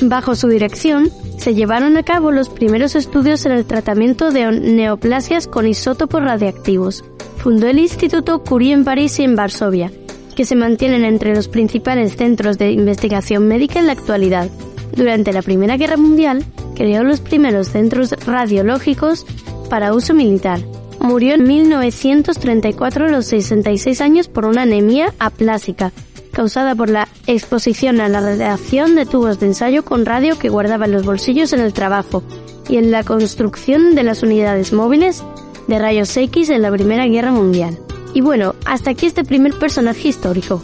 Bajo 0.01 0.35
su 0.35 0.47
dirección, 0.47 1.11
se 1.39 1.55
llevaron 1.55 1.97
a 1.97 2.03
cabo 2.03 2.31
los 2.31 2.49
primeros 2.49 2.95
estudios 2.95 3.45
en 3.45 3.53
el 3.53 3.65
tratamiento 3.65 4.31
de 4.31 4.51
neoplasias 4.51 5.47
con 5.47 5.67
isótopos 5.67 6.21
radiactivos. 6.21 7.03
Fundó 7.37 7.67
el 7.67 7.79
Instituto 7.79 8.43
Curie 8.43 8.73
en 8.73 8.83
París 8.83 9.17
y 9.19 9.23
en 9.23 9.35
Varsovia, 9.35 9.91
que 10.35 10.43
se 10.45 10.55
mantienen 10.55 11.05
entre 11.05 11.33
los 11.33 11.47
principales 11.47 12.17
centros 12.17 12.57
de 12.57 12.71
investigación 12.71 13.47
médica 13.47 13.79
en 13.79 13.87
la 13.87 13.93
actualidad. 13.93 14.49
Durante 14.95 15.31
la 15.31 15.41
Primera 15.41 15.77
Guerra 15.77 15.97
Mundial, 15.97 16.43
creó 16.75 17.03
los 17.03 17.21
primeros 17.21 17.69
centros 17.69 18.11
radiológicos 18.25 19.25
para 19.69 19.93
uso 19.93 20.13
militar, 20.13 20.59
Murió 20.99 21.33
en 21.35 21.43
1934 21.43 23.05
a 23.05 23.09
los 23.09 23.25
66 23.27 24.01
años 24.01 24.27
por 24.27 24.45
una 24.45 24.63
anemia 24.63 25.13
aplásica, 25.17 25.93
causada 26.39 26.73
por 26.73 26.89
la 26.89 27.09
exposición 27.27 27.99
a 27.99 28.07
la 28.07 28.21
radiación 28.21 28.95
de 28.95 29.05
tubos 29.05 29.41
de 29.41 29.47
ensayo 29.47 29.83
con 29.83 30.05
radio 30.05 30.39
que 30.39 30.47
guardaba 30.47 30.85
en 30.85 30.93
los 30.93 31.05
bolsillos 31.05 31.51
en 31.51 31.59
el 31.59 31.73
trabajo 31.73 32.23
y 32.69 32.77
en 32.77 32.91
la 32.91 33.03
construcción 33.03 33.93
de 33.93 34.03
las 34.03 34.23
unidades 34.23 34.71
móviles 34.71 35.21
de 35.67 35.79
rayos 35.79 36.15
X 36.15 36.49
en 36.49 36.61
la 36.61 36.71
Primera 36.71 37.07
Guerra 37.07 37.33
Mundial. 37.33 37.77
Y 38.13 38.21
bueno, 38.21 38.55
hasta 38.63 38.91
aquí 38.91 39.05
este 39.05 39.25
primer 39.25 39.59
personaje 39.59 40.07
histórico. 40.07 40.61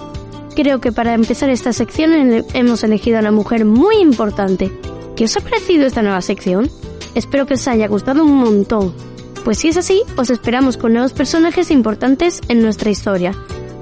Creo 0.56 0.80
que 0.80 0.94
para 0.94 1.14
empezar 1.14 1.50
esta 1.50 1.74
sección 1.74 2.46
hemos 2.54 2.86
elegido 2.86 3.18
a 3.18 3.20
una 3.20 3.32
mujer 3.32 3.66
muy 3.66 3.98
importante. 3.98 4.72
¿Qué 5.18 5.26
os 5.26 5.36
ha 5.36 5.42
parecido 5.42 5.86
esta 5.86 6.02
nueva 6.02 6.22
sección? 6.22 6.72
Espero 7.16 7.48
que 7.48 7.56
os 7.56 7.68
haya 7.68 7.90
gustado 7.90 8.24
un 8.24 8.38
montón. 8.38 8.94
Pues 9.44 9.58
si 9.58 9.68
es 9.68 9.76
así, 9.76 10.04
os 10.16 10.30
esperamos 10.30 10.78
con 10.78 10.94
nuevos 10.94 11.12
personajes 11.12 11.70
importantes 11.70 12.40
en 12.48 12.62
nuestra 12.62 12.92
historia. 12.92 13.34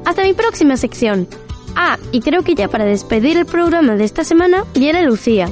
Hasta 0.06 0.24
mi 0.24 0.34
próxima 0.34 0.76
sección. 0.76 1.28
Ah, 1.76 1.98
y 2.12 2.22
creo 2.22 2.44
que 2.44 2.56
ya 2.56 2.68
para 2.68 2.86
despedir 2.86 3.38
el 3.38 3.46
programa 3.46 3.96
de 3.96 4.04
esta 4.04 4.24
semana 4.24 4.66
viene 4.74 5.04
Lucía. 5.04 5.50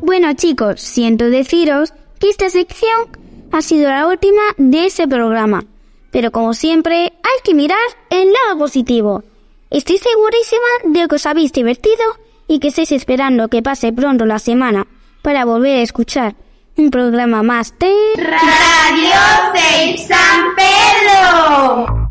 Bueno 0.00 0.32
chicos, 0.34 0.80
siento 0.80 1.30
deciros 1.30 1.92
que 2.18 2.30
esta 2.30 2.50
sección 2.50 3.08
ha 3.52 3.62
sido 3.62 3.88
la 3.88 4.06
última 4.06 4.42
de 4.56 4.86
ese 4.86 5.06
programa. 5.06 5.64
Pero 6.10 6.30
como 6.30 6.54
siempre, 6.54 6.96
hay 7.04 7.40
que 7.44 7.54
mirar 7.54 7.78
el 8.10 8.32
lado 8.32 8.58
positivo. 8.58 9.22
Estoy 9.70 9.98
segurísima 9.98 11.00
de 11.00 11.08
que 11.08 11.14
os 11.14 11.26
habéis 11.26 11.52
divertido 11.52 12.04
y 12.46 12.58
que 12.58 12.68
estéis 12.68 12.92
esperando 12.92 13.48
que 13.48 13.62
pase 13.62 13.92
pronto 13.92 14.24
la 14.24 14.38
semana 14.38 14.86
para 15.22 15.44
volver 15.44 15.78
a 15.78 15.82
escuchar 15.82 16.34
un 16.78 16.90
programa 16.90 17.42
más 17.42 17.74
de 17.78 17.92
Radio 18.16 19.10
San 19.98 20.54
Pedro. 20.56 22.08